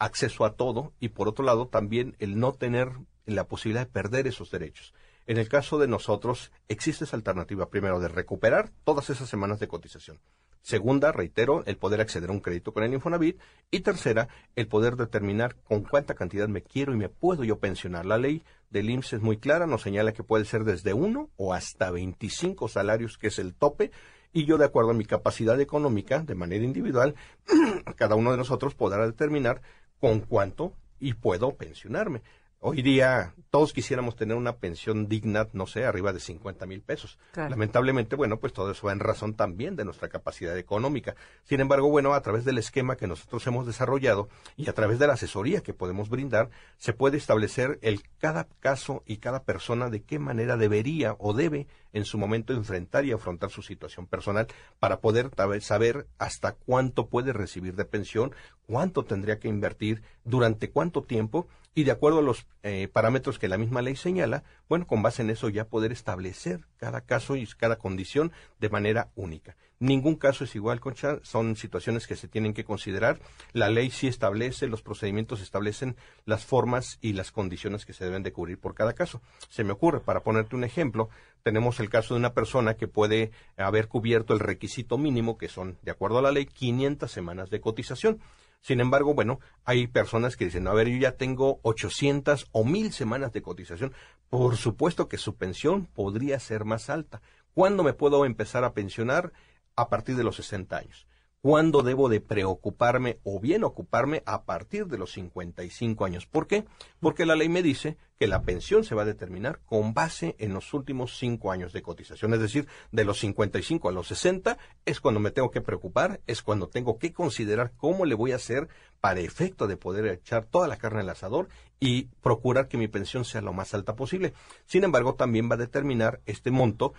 [0.00, 0.92] acceso a todo.
[0.98, 2.90] Y por otro lado, también el no tener
[3.26, 4.94] la posibilidad de perder esos derechos.
[5.28, 9.68] En el caso de nosotros, existe esa alternativa, primero, de recuperar todas esas semanas de
[9.68, 10.18] cotización.
[10.64, 13.38] Segunda, reitero, el poder acceder a un crédito con el Infonavit.
[13.70, 18.06] Y tercera, el poder determinar con cuánta cantidad me quiero y me puedo yo pensionar.
[18.06, 21.52] La ley del IMSS es muy clara, nos señala que puede ser desde uno o
[21.52, 23.90] hasta 25 salarios, que es el tope.
[24.32, 27.14] y yo de acuerdo a mi capacidad económica, de manera individual,
[27.96, 29.60] cada uno de nosotros podrá determinar
[30.00, 32.22] con cuánto y puedo pensionarme.
[32.66, 37.18] Hoy día todos quisiéramos tener una pensión digna, no sé, arriba de 50 mil pesos.
[37.36, 41.14] Lamentablemente, bueno, pues todo eso va en razón también de nuestra capacidad económica.
[41.42, 45.06] Sin embargo, bueno, a través del esquema que nosotros hemos desarrollado y a través de
[45.06, 46.48] la asesoría que podemos brindar,
[46.78, 51.66] se puede establecer el cada caso y cada persona de qué manera debería o debe
[51.94, 55.30] en su momento enfrentar y afrontar su situación personal para poder
[55.62, 58.34] saber hasta cuánto puede recibir de pensión,
[58.66, 63.48] cuánto tendría que invertir, durante cuánto tiempo y de acuerdo a los eh, parámetros que
[63.48, 67.46] la misma ley señala, bueno, con base en eso ya poder establecer cada caso y
[67.46, 69.56] cada condición de manera única.
[69.80, 73.18] Ningún caso es igual, Concha, son situaciones que se tienen que considerar.
[73.52, 78.22] La ley sí establece, los procedimientos establecen las formas y las condiciones que se deben
[78.22, 79.20] de cubrir por cada caso.
[79.48, 81.08] Se me ocurre, para ponerte un ejemplo,
[81.42, 85.76] tenemos el caso de una persona que puede haber cubierto el requisito mínimo, que son,
[85.82, 88.20] de acuerdo a la ley, 500 semanas de cotización.
[88.60, 92.92] Sin embargo, bueno, hay personas que dicen, a ver, yo ya tengo 800 o 1000
[92.92, 93.92] semanas de cotización.
[94.30, 97.20] Por supuesto que su pensión podría ser más alta.
[97.52, 99.34] ¿Cuándo me puedo empezar a pensionar?
[99.76, 101.06] A partir de los 60 años
[101.44, 106.24] cuándo debo de preocuparme o bien ocuparme a partir de los 55 años.
[106.24, 106.64] ¿Por qué?
[107.00, 110.54] Porque la ley me dice que la pensión se va a determinar con base en
[110.54, 112.32] los últimos cinco años de cotización.
[112.32, 114.56] Es decir, de los 55 a los 60
[114.86, 118.36] es cuando me tengo que preocupar, es cuando tengo que considerar cómo le voy a
[118.36, 118.70] hacer
[119.02, 121.48] para efecto de poder echar toda la carne al asador
[121.78, 124.32] y procurar que mi pensión sea lo más alta posible.
[124.64, 126.94] Sin embargo, también va a determinar este monto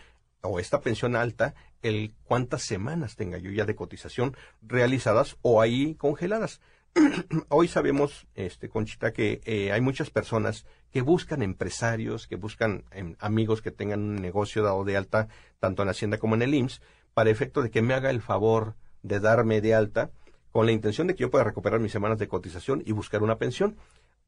[0.48, 5.96] o esta pensión alta el cuántas semanas tenga yo ya de cotización realizadas o ahí
[5.96, 6.62] congeladas.
[7.50, 13.16] Hoy sabemos, este, Conchita, que eh, hay muchas personas que buscan empresarios, que buscan em,
[13.20, 15.28] amigos que tengan un negocio dado de alta,
[15.60, 16.82] tanto en Hacienda como en el IMSS,
[17.14, 20.12] para efecto de que me haga el favor de darme de alta,
[20.52, 23.38] con la intención de que yo pueda recuperar mis semanas de cotización y buscar una
[23.38, 23.76] pensión.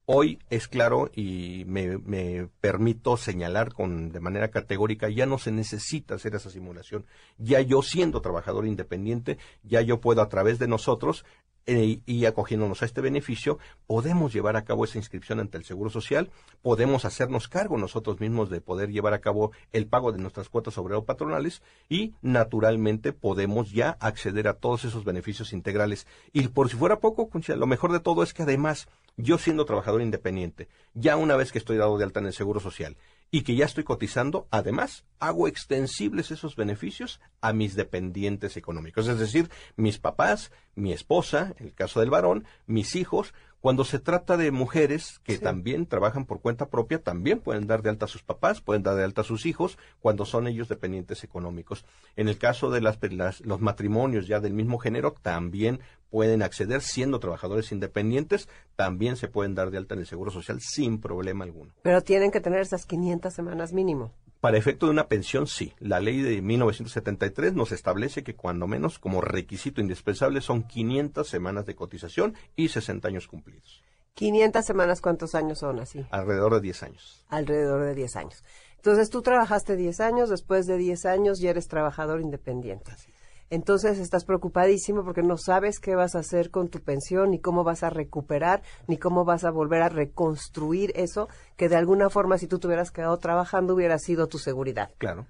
[0.09, 6.15] Hoy es claro y me, permito señalar con de manera categórica, ya no se necesita
[6.15, 7.05] hacer esa simulación.
[7.37, 11.25] Ya yo siendo trabajador independiente, ya yo puedo a través de nosotros
[11.65, 15.89] eh, y acogiéndonos a este beneficio, podemos llevar a cabo esa inscripción ante el Seguro
[15.89, 16.29] Social,
[16.61, 20.77] podemos hacernos cargo nosotros mismos de poder llevar a cabo el pago de nuestras cuotas
[20.77, 26.07] obrero patronales y naturalmente podemos ya acceder a todos esos beneficios integrales.
[26.31, 28.87] Y por si fuera poco, lo mejor de todo es que además
[29.18, 32.59] yo siendo trabajador independiente, ya una vez que estoy dado de alta en el Seguro
[32.59, 32.95] Social
[33.30, 39.20] y que ya estoy cotizando, además hago extensibles esos beneficios a mis dependientes económicos, es
[39.20, 44.37] decir, mis papás, mi esposa, en el caso del varón, mis hijos, cuando se trata
[44.37, 48.23] de mujeres que también trabajan por cuenta propia, también pueden dar de alta a sus
[48.23, 51.83] papás, pueden dar de alta a sus hijos cuando son ellos dependientes económicos.
[52.15, 52.99] En el caso de las,
[53.41, 55.79] los matrimonios ya del mismo género, también
[56.09, 60.59] pueden acceder siendo trabajadores independientes, también se pueden dar de alta en el Seguro Social
[60.61, 61.73] sin problema alguno.
[61.81, 64.13] Pero tienen que tener esas 500 semanas mínimo.
[64.39, 65.73] Para efecto de una pensión, sí.
[65.79, 71.65] La ley de 1973 nos establece que cuando menos como requisito indispensable son 500 semanas
[71.65, 73.83] de cotización y 60 años cumplidos.
[74.13, 76.05] 500 semanas, ¿cuántos años son así?
[76.09, 77.25] Alrededor de 10 años.
[77.29, 78.43] Alrededor de 10 años.
[78.77, 82.91] Entonces tú trabajaste 10 años, después de 10 años ya eres trabajador independiente.
[82.91, 83.11] Así
[83.49, 87.63] entonces estás preocupadísimo porque no sabes qué vas a hacer con tu pensión, ni cómo
[87.63, 92.37] vas a recuperar, ni cómo vas a volver a reconstruir eso que de alguna forma
[92.37, 94.91] si tú te hubieras quedado trabajando hubiera sido tu seguridad.
[94.97, 95.27] Claro.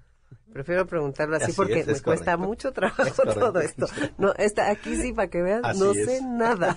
[0.52, 3.86] Prefiero preguntarlo así, porque me cuesta mucho trabajo todo esto.
[4.16, 6.76] No, está aquí sí para que veas, no sé nada.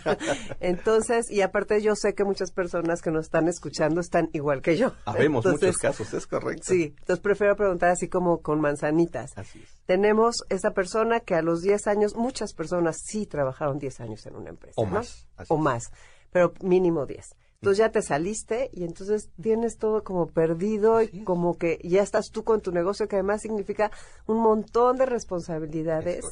[0.60, 4.78] Entonces, y aparte yo sé que muchas personas que nos están escuchando están igual que
[4.78, 4.94] yo.
[5.06, 6.64] Habemos muchos casos, es correcto.
[6.66, 9.38] Sí, entonces prefiero preguntar así como con manzanitas.
[9.38, 9.82] Así es.
[9.86, 14.36] Tenemos esa persona que a los 10 años, muchas personas sí trabajaron 10 años en
[14.36, 14.80] una empresa.
[14.80, 15.28] O más.
[15.48, 15.92] O más,
[16.32, 17.36] pero mínimo 10.
[17.62, 22.32] Entonces ya te saliste y entonces tienes todo como perdido y como que ya estás
[22.32, 23.92] tú con tu negocio, que además significa
[24.26, 26.26] un montón de responsabilidades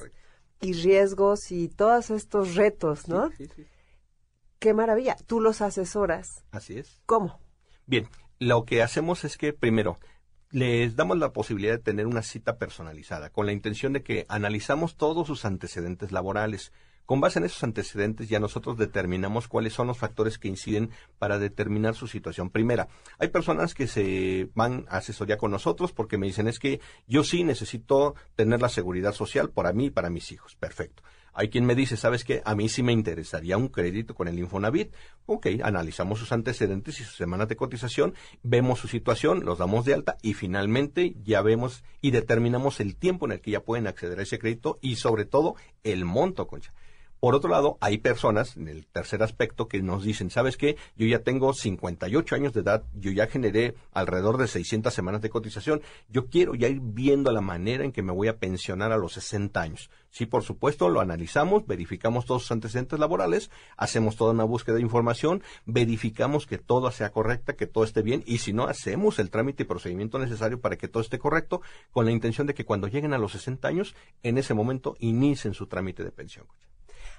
[0.60, 3.30] y riesgos y todos estos retos, ¿no?
[3.38, 3.68] Sí, sí,
[4.58, 5.18] Qué maravilla.
[5.28, 6.44] Tú los asesoras.
[6.50, 7.00] Así es.
[7.06, 7.40] ¿Cómo?
[7.86, 8.10] Bien,
[8.40, 10.00] lo que hacemos es que primero
[10.50, 14.98] les damos la posibilidad de tener una cita personalizada con la intención de que analizamos
[14.98, 16.74] todos sus antecedentes laborales
[17.10, 21.40] con base en esos antecedentes ya nosotros determinamos cuáles son los factores que inciden para
[21.40, 22.52] determinar su situación.
[22.52, 22.88] Primera,
[23.18, 27.24] hay personas que se van a asesoría con nosotros porque me dicen es que yo
[27.24, 30.56] sí necesito tener la seguridad social para mí y para mis hijos.
[30.56, 31.02] Perfecto.
[31.34, 32.44] Hay quien me dice, ¿sabes qué?
[32.46, 34.94] A mí sí me interesaría un crédito con el Infonavit.
[35.26, 39.96] Ok, analizamos sus antecedentes y sus semanas de cotización, vemos su situación, los damos de
[39.96, 44.20] alta y finalmente ya vemos y determinamos el tiempo en el que ya pueden acceder
[44.20, 46.72] a ese crédito y sobre todo el monto, Concha.
[47.20, 50.78] Por otro lado, hay personas, en el tercer aspecto, que nos dicen, ¿sabes qué?
[50.96, 55.30] Yo ya tengo 58 años de edad, yo ya generé alrededor de 600 semanas de
[55.30, 58.98] cotización, yo quiero ya ir viendo la manera en que me voy a pensionar a
[58.98, 59.90] los 60 años.
[60.12, 64.82] Sí, por supuesto, lo analizamos, verificamos todos sus antecedentes laborales, hacemos toda una búsqueda de
[64.82, 69.30] información, verificamos que todo sea correcta, que todo esté bien, y si no, hacemos el
[69.30, 71.62] trámite y procedimiento necesario para que todo esté correcto,
[71.92, 73.94] con la intención de que cuando lleguen a los 60 años,
[74.24, 76.48] en ese momento inicien su trámite de pensión.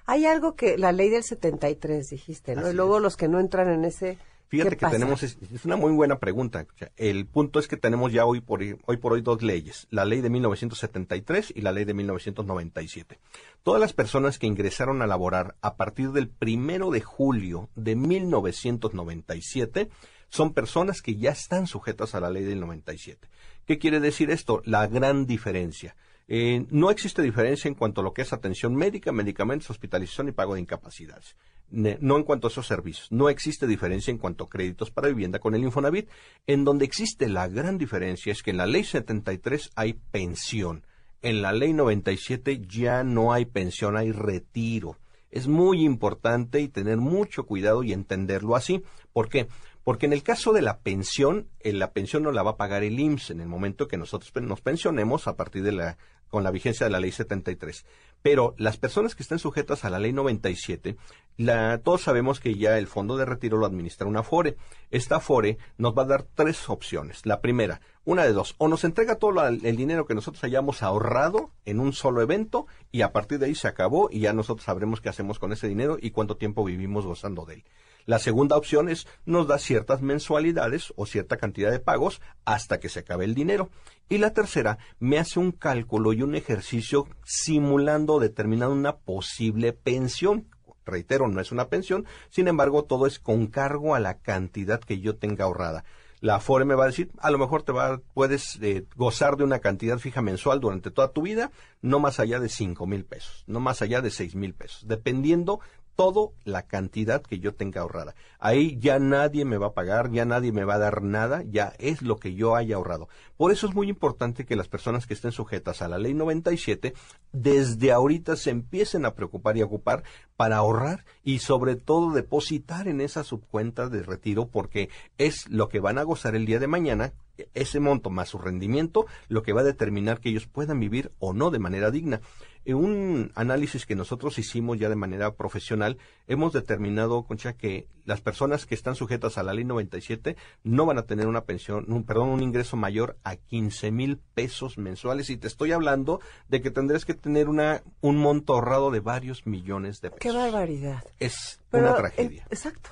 [0.06, 2.70] Hay algo que la ley del 73 dijiste, ¿no?
[2.70, 4.18] y luego los que no entran en ese
[4.50, 6.66] Fíjate que tenemos, es, una muy buena pregunta.
[6.96, 10.20] el punto es que tenemos ya hoy por, hoy por hoy dos leyes, la ley
[10.22, 13.20] de 1973 y la ley de 1997.
[13.62, 19.88] Todas las personas que ingresaron a laborar a partir del primero de julio de 1997
[20.30, 23.28] son personas que ya están sujetas a la ley del 97.
[23.66, 24.62] ¿Qué quiere decir esto?
[24.64, 25.94] La gran diferencia.
[26.32, 30.32] Eh, no existe diferencia en cuanto a lo que es atención médica, medicamentos, hospitalización y
[30.32, 31.34] pago de incapacidades.
[31.72, 33.10] no en cuanto a esos servicios.
[33.10, 36.08] No existe diferencia en cuanto a créditos para vivienda con el Infonavit.
[36.46, 40.86] En donde existe la gran diferencia es que en la ley 73 hay pensión.
[41.20, 44.98] En la ley 97 ya no hay pensión, hay retiro.
[45.32, 48.84] Es muy importante y tener mucho cuidado y entenderlo así.
[49.12, 49.48] ¿Por qué?
[49.82, 52.84] Porque en el caso de la pensión, eh, la pensión no la va a pagar
[52.84, 55.98] el IMSS en el momento que nosotros nos pensionemos a partir de la
[56.30, 57.84] con la vigencia de la ley 73.
[58.22, 60.96] Pero las personas que estén sujetas a la ley 97,
[61.36, 64.56] la, todos sabemos que ya el fondo de retiro lo administra una FORE.
[64.90, 67.24] Esta FORE nos va a dar tres opciones.
[67.24, 71.50] La primera, una de dos, o nos entrega todo el dinero que nosotros hayamos ahorrado
[71.64, 75.00] en un solo evento y a partir de ahí se acabó y ya nosotros sabremos
[75.00, 77.64] qué hacemos con ese dinero y cuánto tiempo vivimos gozando de él.
[78.06, 82.88] La segunda opción es nos da ciertas mensualidades o cierta cantidad de pagos hasta que
[82.88, 83.70] se acabe el dinero.
[84.08, 90.46] Y la tercera me hace un cálculo y un ejercicio simulando determinando una posible pensión.
[90.84, 94.98] Reitero, no es una pensión, sin embargo, todo es con cargo a la cantidad que
[94.98, 95.84] yo tenga ahorrada
[96.20, 99.44] la FORE me va a decir, a lo mejor te va, puedes eh, gozar de
[99.44, 103.42] una cantidad fija mensual durante toda tu vida, no más allá de cinco mil pesos,
[103.46, 105.60] no más allá de seis mil pesos, dependiendo
[106.00, 108.14] todo la cantidad que yo tenga ahorrada.
[108.38, 111.74] Ahí ya nadie me va a pagar, ya nadie me va a dar nada, ya
[111.78, 113.10] es lo que yo haya ahorrado.
[113.36, 116.94] Por eso es muy importante que las personas que estén sujetas a la ley 97
[117.32, 120.02] desde ahorita se empiecen a preocupar y a ocupar
[120.38, 124.88] para ahorrar y sobre todo depositar en esa subcuenta de retiro porque
[125.18, 127.12] es lo que van a gozar el día de mañana
[127.54, 131.32] ese monto más su rendimiento lo que va a determinar que ellos puedan vivir o
[131.32, 132.20] no de manera digna.
[132.64, 138.20] En un análisis que nosotros hicimos ya de manera profesional, hemos determinado, Concha, que las
[138.20, 142.04] personas que están sujetas a la ley 97 no van a tener una pensión, un,
[142.04, 145.30] perdón, un ingreso mayor a 15 mil pesos mensuales.
[145.30, 149.46] Y te estoy hablando de que tendrás que tener una, un monto ahorrado de varios
[149.46, 150.20] millones de pesos.
[150.20, 151.02] ¡Qué barbaridad!
[151.18, 152.46] Es una tragedia.
[152.50, 152.90] exacto.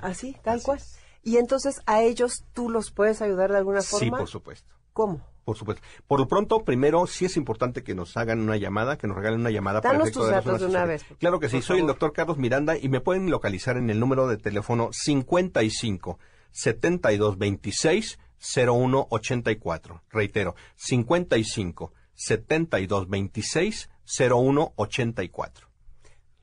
[0.00, 0.80] Así, tal cual.
[1.22, 4.04] Y entonces a ellos tú los puedes ayudar de alguna forma.
[4.04, 4.74] Sí, por supuesto.
[4.94, 5.20] ¿Cómo?
[5.44, 5.82] Por supuesto.
[6.06, 9.40] Por lo pronto, primero, sí es importante que nos hagan una llamada, que nos regalen
[9.40, 9.82] una llamada.
[9.82, 11.04] Danos tus datos de una vez.
[11.18, 11.60] Claro que sí.
[11.60, 16.18] Soy el doctor Carlos Miranda y me pueden localizar en el número de teléfono 55
[16.50, 18.18] 72 26
[18.56, 20.02] 01 84.
[20.10, 23.90] Reitero, 55 72 26
[24.30, 25.73] 01 84.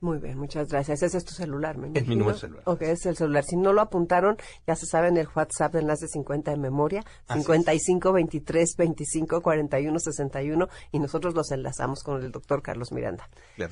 [0.02, 1.00] Muy bien, muchas gracias.
[1.04, 2.64] Ese es tu celular, ¿me Es mi número celular.
[2.66, 3.44] Ok, es el celular.
[3.44, 4.36] Si no lo apuntaron,
[4.66, 9.98] ya se sabe en el WhatsApp de enlace 50 de memoria, 55 23 25 41
[10.00, 13.30] 61 y nosotros los enlazamos con el doctor Carlos Miranda.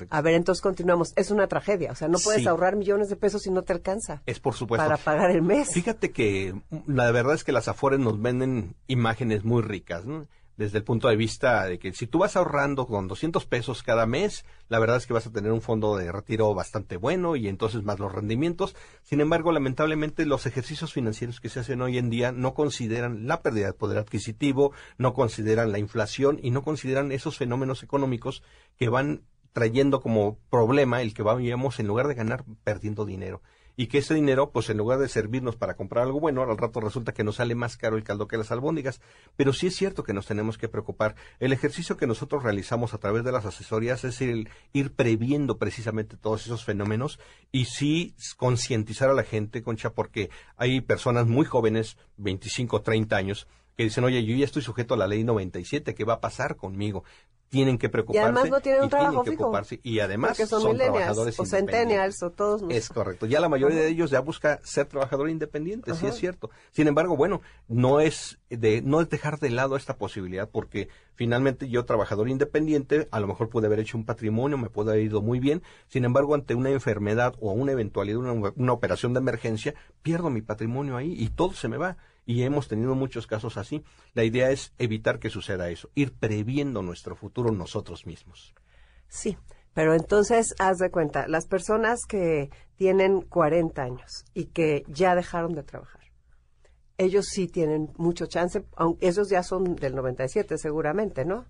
[0.09, 1.11] A ver, entonces continuamos.
[1.17, 4.21] Es una tragedia, o sea, no puedes ahorrar millones de pesos si no te alcanza.
[4.25, 4.85] Es por supuesto.
[4.85, 5.73] Para pagar el mes.
[5.73, 10.25] Fíjate que mm, la verdad es que las Afores nos venden imágenes muy ricas, ¿no?
[10.57, 14.05] Desde el punto de vista de que si tú vas ahorrando con 200 pesos cada
[14.05, 17.47] mes, la verdad es que vas a tener un fondo de retiro bastante bueno y
[17.47, 18.75] entonces más los rendimientos.
[19.03, 23.41] Sin embargo, lamentablemente los ejercicios financieros que se hacen hoy en día no consideran la
[23.41, 28.43] pérdida de poder adquisitivo, no consideran la inflación y no consideran esos fenómenos económicos
[28.77, 29.23] que van
[29.53, 33.41] trayendo como problema el que vamos en lugar de ganar perdiendo dinero
[33.75, 36.79] y que ese dinero, pues en lugar de servirnos para comprar algo bueno, al rato
[36.79, 39.01] resulta que nos sale más caro el caldo que las albóndigas.
[39.35, 41.15] Pero sí es cierto que nos tenemos que preocupar.
[41.39, 46.17] El ejercicio que nosotros realizamos a través de las asesorías es el ir previendo precisamente
[46.17, 47.19] todos esos fenómenos
[47.51, 53.47] y sí concientizar a la gente, Concha, porque hay personas muy jóvenes, 25, 30 años,
[53.77, 56.55] que dicen, oye, yo ya estoy sujeto a la ley 97, ¿qué va a pasar
[56.55, 57.03] conmigo?
[57.51, 58.23] Tienen que preocuparse.
[58.23, 59.51] además no tienen un trabajo que fijo.
[59.83, 62.63] Y además Porque son son, trabajadores o centennials o todos.
[62.69, 63.25] Es correcto.
[63.25, 66.49] Ya la mayoría de ellos ya busca ser trabajador independiente, sí es cierto.
[66.71, 71.67] Sin embargo, bueno, no es de no es dejar de lado esta posibilidad porque finalmente
[71.67, 75.21] yo trabajador independiente, a lo mejor pude haber hecho un patrimonio, me puede haber ido
[75.21, 75.61] muy bien.
[75.89, 80.41] Sin embargo, ante una enfermedad o una eventualidad, una, una operación de emergencia, pierdo mi
[80.41, 83.83] patrimonio ahí y todo se me va y hemos tenido muchos casos así.
[84.13, 88.53] La idea es evitar que suceda eso, ir previendo nuestro futuro nosotros mismos.
[89.07, 89.37] Sí,
[89.73, 95.53] pero entonces haz de cuenta, las personas que tienen 40 años y que ya dejaron
[95.53, 96.01] de trabajar,
[96.97, 101.45] ellos sí tienen mucho chance, aunque esos ya son del 97 seguramente, ¿no?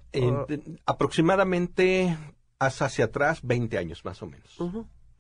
[0.85, 2.17] aproximadamente
[2.59, 4.57] hacia atrás 20 años más o menos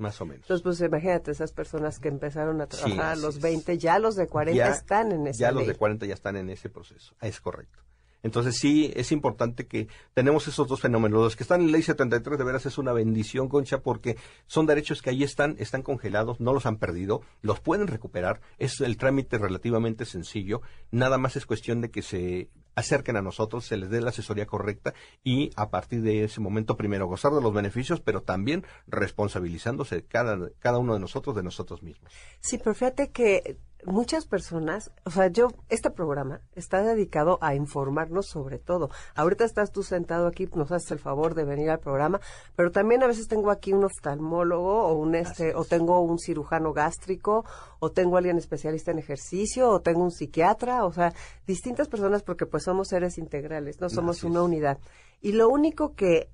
[0.01, 0.41] más o menos.
[0.43, 4.27] Entonces, pues imagínate, esas personas que empezaron a trabajar a los 20, ya los de
[4.27, 7.79] 40 están en ese Ya los de 40 ya están en ese proceso, es correcto.
[8.23, 11.23] Entonces sí, es importante que tenemos esos dos fenómenos.
[11.23, 15.01] Los que están en ley 73 de veras es una bendición, Concha, porque son derechos
[15.01, 18.41] que ahí están, están congelados, no los han perdido, los pueden recuperar.
[18.59, 20.61] Es el trámite relativamente sencillo.
[20.91, 24.45] Nada más es cuestión de que se acerquen a nosotros, se les dé la asesoría
[24.45, 24.93] correcta
[25.23, 30.49] y a partir de ese momento primero gozar de los beneficios, pero también responsabilizándose cada,
[30.59, 32.11] cada uno de nosotros de nosotros mismos.
[32.39, 38.27] Sí, pero fíjate que muchas personas, o sea, yo, este programa está dedicado a informarnos
[38.27, 38.89] sobre todo.
[39.15, 42.19] Ahorita estás tú sentado aquí, nos haces el favor de venir al programa,
[42.55, 46.73] pero también a veces tengo aquí un oftalmólogo o un este, o tengo un cirujano
[46.73, 47.45] gástrico,
[47.79, 51.13] o tengo alguien especialista en ejercicio, o tengo un psiquiatra, o sea,
[51.47, 54.79] distintas personas porque pues somos seres integrales, no somos una unidad.
[55.21, 56.29] Y lo único que,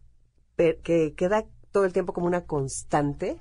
[0.55, 3.39] que queda todo el tiempo como una constante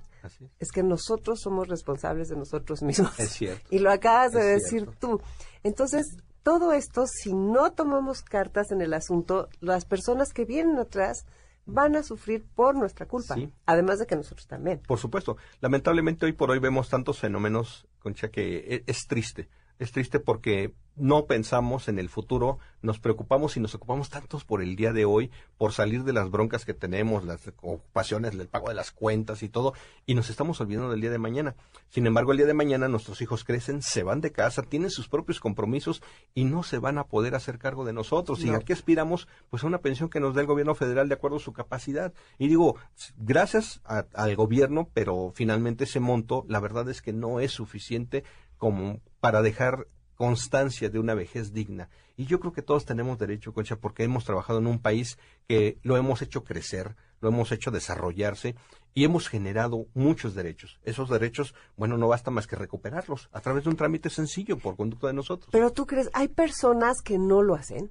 [0.58, 0.72] es.
[0.72, 3.18] que nosotros somos responsables de nosotros mismos.
[3.18, 3.66] Es cierto.
[3.70, 5.20] Y lo acabas de decir tú.
[5.62, 6.06] Entonces,
[6.42, 11.26] todo esto, si no tomamos cartas en el asunto, las personas que vienen atrás
[11.66, 14.80] van a sufrir por nuestra culpa, además de que nosotros también.
[14.86, 15.36] Por supuesto.
[15.60, 19.48] Lamentablemente hoy por hoy vemos tantos fenómenos, Concha, que e, es triste.
[19.78, 24.62] Es triste porque no pensamos en el futuro, nos preocupamos y nos ocupamos tantos por
[24.62, 28.70] el día de hoy, por salir de las broncas que tenemos, las ocupaciones, el pago
[28.70, 29.74] de las cuentas y todo,
[30.06, 31.54] y nos estamos olvidando del día de mañana.
[31.90, 35.08] Sin embargo, el día de mañana nuestros hijos crecen, se van de casa, tienen sus
[35.08, 36.02] propios compromisos
[36.34, 38.42] y no se van a poder hacer cargo de nosotros.
[38.42, 39.28] ¿Y a qué aspiramos?
[39.50, 42.14] Pues a una pensión que nos dé el gobierno federal de acuerdo a su capacidad.
[42.38, 42.76] Y digo,
[43.18, 48.24] gracias al gobierno, pero finalmente ese monto, la verdad es que no es suficiente
[48.58, 49.86] como para dejar
[50.16, 51.88] constancia de una vejez digna.
[52.16, 55.78] Y yo creo que todos tenemos derecho, Concha, porque hemos trabajado en un país que
[55.82, 58.56] lo hemos hecho crecer, lo hemos hecho desarrollarse
[58.94, 60.80] y hemos generado muchos derechos.
[60.82, 64.76] Esos derechos, bueno, no basta más que recuperarlos a través de un trámite sencillo por
[64.76, 65.50] conducto de nosotros.
[65.52, 67.90] Pero tú crees, hay personas que no lo hacen.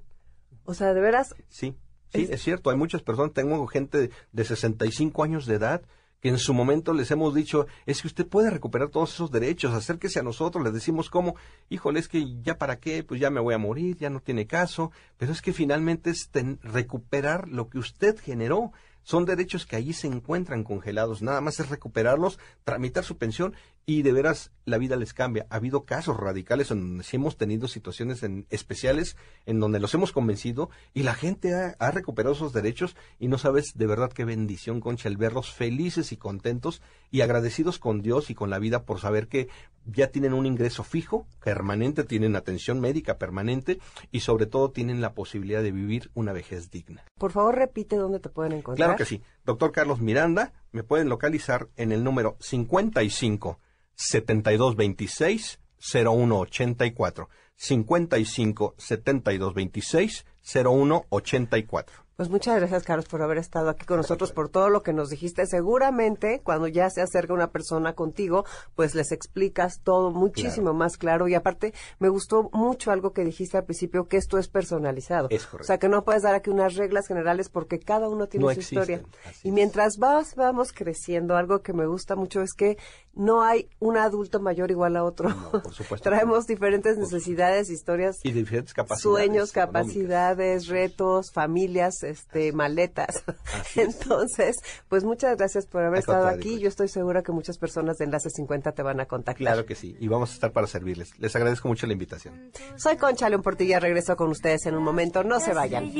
[0.64, 1.34] O sea, de veras.
[1.48, 1.76] Sí,
[2.08, 2.70] sí, es, cierto.
[2.70, 3.32] Hay muchas personas.
[3.32, 5.82] Tengo gente de 65 años de edad
[6.26, 9.72] que en su momento les hemos dicho, es que usted puede recuperar todos esos derechos,
[9.72, 11.36] acérquese a nosotros, les decimos cómo,
[11.68, 14.44] híjole, es que ya para qué, pues ya me voy a morir, ya no tiene
[14.44, 16.28] caso, pero es que finalmente es
[16.64, 18.72] recuperar lo que usted generó,
[19.04, 21.22] son derechos que allí se encuentran congelados.
[21.22, 23.54] Nada más es recuperarlos, tramitar su pensión
[23.88, 25.46] y de veras la vida les cambia.
[25.48, 29.16] Ha habido casos radicales en donde sí hemos tenido situaciones en, especiales
[29.46, 33.74] en donde los hemos convencido y la gente ha, recuperado esos derechos y no sabes
[33.76, 36.82] de verdad qué bendición, Concha, el verlos felices y contentos
[37.12, 39.48] y agradecidos con Dios y con la vida por saber que
[39.84, 43.78] ya tienen un ingreso fijo, permanente, tienen atención médica permanente
[44.10, 47.04] y sobre todo tienen la posibilidad de vivir una vejez digna.
[47.18, 48.88] Por favor, repite dónde te pueden encontrar.
[48.88, 49.22] Claro que sí.
[49.44, 53.60] Doctor Carlos Miranda, me pueden localizar en el número 55
[53.96, 57.28] 7226 0184.
[57.56, 62.05] 55 7226 0184.
[62.16, 65.10] Pues muchas gracias, Carlos, por haber estado aquí con nosotros, por todo lo que nos
[65.10, 65.44] dijiste.
[65.44, 71.28] Seguramente, cuando ya se acerca una persona contigo, pues les explicas todo muchísimo más claro.
[71.28, 75.28] Y aparte, me gustó mucho algo que dijiste al principio, que esto es personalizado.
[75.60, 78.60] O sea, que no puedes dar aquí unas reglas generales porque cada uno tiene su
[78.60, 79.02] historia.
[79.42, 82.78] y mientras vas, vamos creciendo, algo que me gusta mucho es que
[83.12, 85.28] no hay un adulto mayor igual a otro.
[85.50, 86.04] por supuesto.
[86.08, 88.20] Traemos diferentes necesidades, historias.
[88.22, 89.02] Y diferentes capacidades.
[89.02, 93.24] Sueños, capacidades, retos, familias este, maletas.
[93.76, 94.56] Entonces,
[94.88, 96.58] pues muchas gracias por haber estado aquí.
[96.58, 99.36] Yo estoy segura que muchas personas de Enlace 50 te van a contactar.
[99.36, 101.18] Claro que sí, y vamos a estar para servirles.
[101.18, 102.50] Les agradezco mucho la invitación.
[102.76, 105.92] Soy Concha León Portilla, regreso con ustedes en un momento, no se vayan.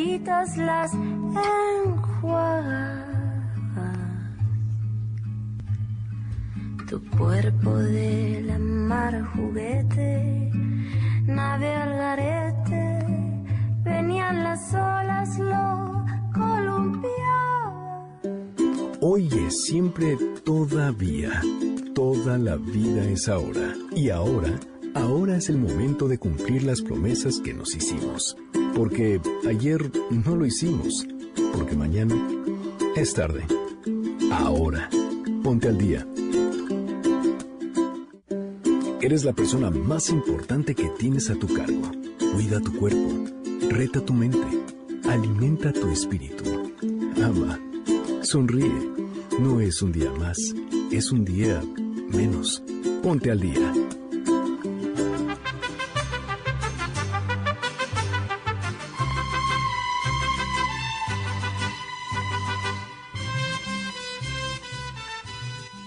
[0.56, 0.92] Las
[6.86, 10.50] tu cuerpo de la mar juguete,
[11.24, 13.04] nave al garete,
[13.82, 15.38] venían las olas,
[16.36, 17.10] columpié
[19.00, 21.40] Porque siempre, todavía,
[21.94, 23.74] toda la vida es ahora.
[23.94, 24.58] Y ahora,
[24.94, 28.36] ahora es el momento de cumplir las promesas que nos hicimos.
[28.74, 31.06] Porque ayer no lo hicimos.
[31.54, 32.14] Porque mañana
[32.96, 33.44] es tarde.
[34.30, 34.90] Ahora,
[35.42, 36.06] ponte al día.
[39.00, 41.92] Eres la persona más importante que tienes a tu cargo.
[42.34, 43.24] Cuida tu cuerpo,
[43.70, 44.46] reta tu mente,
[45.16, 46.44] alimenta tu espíritu.
[47.24, 47.58] Ama,
[48.22, 48.92] sonríe.
[49.38, 50.36] No es un día más,
[50.92, 51.62] es un día
[52.10, 52.62] menos.
[53.02, 53.72] Ponte al día.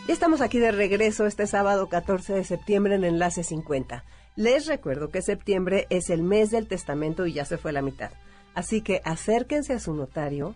[0.08, 4.04] Estamos aquí de regreso este sábado 14 de septiembre en Enlace 50.
[4.36, 8.10] Les recuerdo que septiembre es el mes del testamento y ya se fue la mitad.
[8.54, 10.56] Así que acérquense a su notario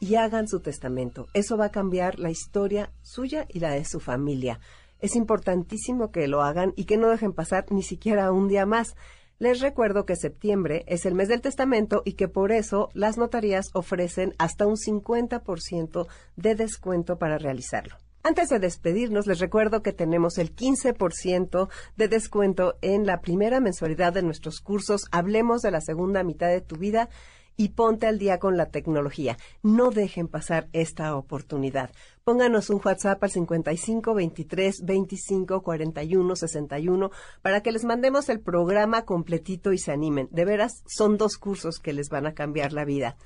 [0.00, 1.26] y hagan su testamento.
[1.34, 4.60] Eso va a cambiar la historia suya y la de su familia.
[5.00, 8.94] Es importantísimo que lo hagan y que no dejen pasar ni siquiera un día más.
[9.38, 13.66] Les recuerdo que septiembre es el mes del testamento y que por eso las notarías
[13.72, 16.06] ofrecen hasta un 50%
[16.36, 17.96] de descuento para realizarlo.
[18.28, 24.12] Antes de despedirnos, les recuerdo que tenemos el 15% de descuento en la primera mensualidad
[24.12, 27.08] de nuestros cursos Hablemos de la segunda mitad de tu vida
[27.56, 29.38] y ponte al día con la tecnología.
[29.62, 31.90] No dejen pasar esta oportunidad.
[32.22, 37.10] Pónganos un WhatsApp al 55 23 25 41 61
[37.40, 40.28] para que les mandemos el programa completito y se animen.
[40.32, 43.16] De veras, son dos cursos que les van a cambiar la vida.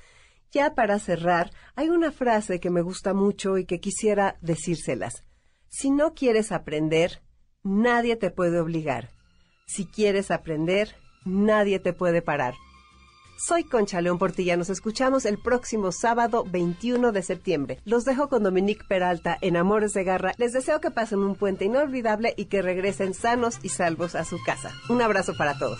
[0.53, 5.23] Ya para cerrar, hay una frase que me gusta mucho y que quisiera decírselas.
[5.67, 7.23] Si no quieres aprender,
[7.63, 9.09] nadie te puede obligar.
[9.65, 10.95] Si quieres aprender,
[11.25, 12.53] nadie te puede parar.
[13.35, 14.55] Soy Concha León Portilla.
[14.55, 17.79] Nos escuchamos el próximo sábado 21 de septiembre.
[17.83, 20.33] Los dejo con Dominique Peralta en Amores de Garra.
[20.37, 24.37] Les deseo que pasen un puente inolvidable y que regresen sanos y salvos a su
[24.45, 24.71] casa.
[24.87, 25.79] Un abrazo para todos.